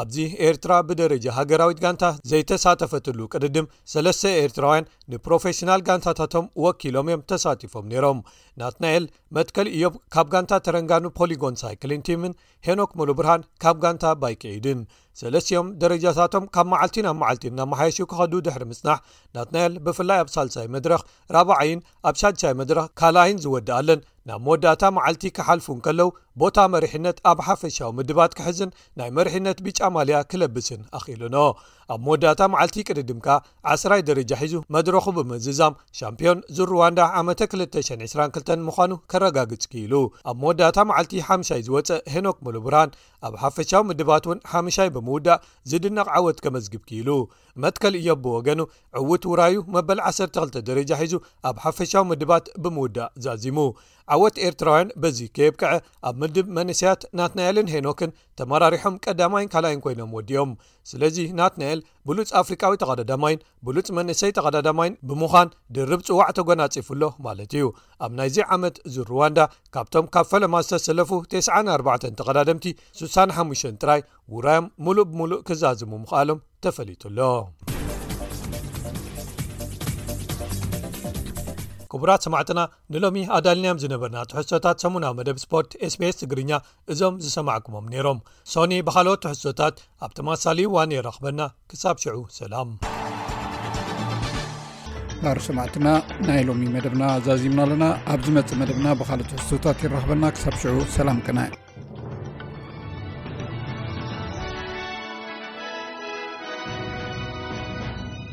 ኣብዚ 0.00 0.16
ኤርትራ 0.46 0.72
ብደረጃ 0.86 1.24
ሃገራዊት 1.36 1.78
ጋንታ 1.82 2.04
ዘይተሳተፈትሉ 2.30 3.18
ቅድድም 3.32 3.66
ሰለስተ 3.92 4.24
ኤርትራውያን 4.46 4.88
ንፕሮፌሽናል 5.12 5.82
ጋንታታቶም 5.88 6.46
ወኪሎም 6.64 7.08
እዮም 7.10 7.22
ተሳቲፎም 7.30 7.86
ነይሮም 7.92 8.20
ናትናኤል 8.60 9.04
መትከል 9.36 9.68
እዮብ 9.74 9.94
ካብ 10.14 10.26
ጋንታ 10.32 10.58
ተረንጋኑ 10.68 11.04
ፖሊጎን 11.18 11.58
ሳይክሊን 11.62 12.04
ቲምን 12.08 12.34
ሄኖክ 12.68 12.90
ሙሉብርሃን 13.00 13.46
ካብ 13.64 13.78
ጋንታ 13.84 14.04
ባይከይድን 14.22 14.80
ሰለስትዮም 15.20 15.68
ደረጃታቶም 15.82 16.46
ካብ 16.56 16.68
መዓልቲን 16.72 17.08
ኣብ 17.12 17.16
መዓልቲን 17.22 17.56
ናመሓየሽ 17.60 17.98
ክኸዱ 18.12 18.32
ድሕሪ 18.48 18.64
ምጽናሕ 18.70 19.00
ናት 19.36 19.48
ና 19.56 19.62
ኤል 19.66 19.76
ብፍላይ 19.86 20.20
ኣብ 20.24 20.30
ሳልሳይ 20.36 20.66
መድረኽ 20.76 21.02
ራባዓይን 21.36 21.82
ኣብ 22.10 22.14
ሻድቻይ 22.22 22.54
መድረኽ 22.62 22.86
ካላይን 23.02 23.38
ዝወድእ 23.46 23.76
ኣለን 23.80 24.00
ናብ 24.28 24.40
መወዳእታ 24.44 24.82
መዓልቲ 24.96 25.22
ክሓልፉ 25.36 25.66
እንከለው 25.74 26.10
ቦታ 26.40 26.56
መሪሕነት 26.74 27.16
ኣብ 27.30 27.38
ሓፈሻዊ 27.46 27.88
ምድባት 27.98 28.32
ክሕዝን 28.38 28.70
ናይ 28.98 29.10
መሪሕነት 29.18 29.58
ቢጫ 29.64 29.80
ማልያ 29.96 30.16
ክለብስን 30.30 30.80
ኣኺኢሉኖ 30.98 31.36
ኣብ 31.92 32.00
መወዳታ 32.06 32.40
መዓልቲ 32.52 32.76
ቅድድምካ 32.88 33.28
1ስራይ 33.72 34.02
ደረጃ 34.08 34.30
ሒዙ 34.42 34.54
መድረኹ 34.74 35.04
ብምዝዛም 35.16 35.76
ሻምፕዮን 35.98 36.38
ዝሩዋንዳ 36.56 37.00
ዓመ222 37.18 38.52
ምኳኑ 38.68 38.92
ከረጋግፅ 39.12 39.64
ኪኢሉ 39.72 39.94
ኣብ 40.30 40.36
መወዳታ 40.44 40.76
መዓልቲ 40.90 41.14
ሓምሻይ 41.28 41.62
ዝወፀእ 41.68 42.02
ሄኖክ 42.14 42.38
ሙሉብራን 42.46 42.94
ኣብ 43.28 43.34
ሓፈሻዊ 43.42 43.82
ምድባት 43.90 44.24
እውን 44.28 44.40
ሓምሻይ 44.52 44.90
ብምውዳእ 44.96 45.42
ዝድነቕ 45.72 46.08
ዓወት 46.18 46.38
ከመዝግብ 46.46 46.82
ኪኢሉ 46.90 47.10
መትከል 47.64 47.94
እዮ 48.00 48.08
ብወገኑ 48.24 48.60
ዕውት 49.00 49.24
ውራዩ 49.32 49.56
መበል 49.74 50.00
12 50.12 50.56
ደረጃ 50.70 50.90
ሒዙ 51.02 51.14
ኣብ 51.50 51.56
ሓፈሻዊ 51.66 52.04
ምድባት 52.12 52.46
ብምውዳእ 52.64 53.10
ዛዚሙ 53.26 53.58
ዓወት 54.14 54.36
ኤርትራውያን 54.46 54.88
በዚ 55.02 55.18
ኬየብ 55.36 55.54
ክዐ 55.60 55.70
ኣብ 56.08 56.14
ምድብ 56.22 56.46
መንስያት 56.56 57.02
ናትናኤልን 57.18 57.70
ሄኖክን 57.74 58.10
ተመራሪሖም 58.38 58.98
ቀዳማይን 59.04 59.50
ካላይን 59.54 59.82
ኮይኖም 59.84 60.14
ወዲኦም 60.16 60.52
ስለዚ 60.90 61.16
ና 61.38 61.48
ብሉፅ 62.08 62.30
ኣፍሪካዊ 62.40 62.72
ተቀዳዳማይን 62.82 63.42
ብሉፅ 63.66 63.88
መንእሰይ 63.98 64.32
ተቐዳዳማይን 64.38 64.96
ብምዃን 65.08 65.52
ድርብ 65.76 66.02
ፅዋዕ 66.08 66.28
ተጎና 66.38 66.62
ጺፉሎ 66.76 67.02
ማለት 67.26 67.52
እዩ 67.58 67.64
ኣብ 68.06 68.12
ናይዚ 68.18 68.36
ዓመት 68.56 68.78
እዚ 68.88 68.96
ሩዋንዳ 69.10 69.40
ካብቶም 69.76 70.08
ካብ 70.16 70.26
ፈለማ 70.32 70.62
ዝተሰለፉ 70.68 71.10
94 71.36 72.08
ተቀዳድምቲ 72.20 72.66
65 73.04 73.70
ጥራይ 73.82 74.02
ውራዮም 74.36 74.68
ሙሉእ 74.86 75.08
ብሙሉእ 75.12 75.44
ክዛዝሙ 75.50 75.92
ምኽኣሎም 76.04 76.44
ተፈሊጡሎ 76.66 77.18
ክቡራት 81.94 82.24
ሰማዕትና 82.26 82.60
ንሎሚ 82.92 83.18
ኣዳልንያም 83.36 83.80
ዝነበርና 83.82 84.18
ትሕቶታት 84.30 84.78
ሰሙናዊ 84.84 85.12
መደብ 85.18 85.36
ስፖርት 85.42 85.72
sps 85.92 86.16
ትግርኛ 86.22 86.50
እዞም 86.92 87.20
ዝሰማዕኩሞም 87.24 87.86
ነይሮም 87.92 88.18
ሶኒ 88.52 88.72
ብካልኦት 88.86 89.20
ተሕቶታት 89.26 89.74
ኣብቶማሳሊ 90.06 90.58
ዋን 90.76 90.94
የራኽበና 90.96 91.40
ክሳብ 91.72 91.98
ሽዑ 92.04 92.16
ሰላም 92.40 92.70
ባሪ 95.24 95.38
ሰማዕትና 95.48 95.86
ናይ 96.28 96.42
ሎሚ 96.48 96.62
መደብና 96.76 97.02
ኣዛዚምና 97.18 97.60
ኣለና 97.66 97.84
ኣብዝመፅእ 98.14 98.60
መደብና 98.62 98.86
ብካልኦት 99.02 99.30
ተሕቶታት 99.34 99.84
ይራክበና 99.86 100.24
ክሳብ 100.38 100.56
ሽዑ 100.64 100.76
ሰላም 100.98 101.20
ክና 101.28 101.63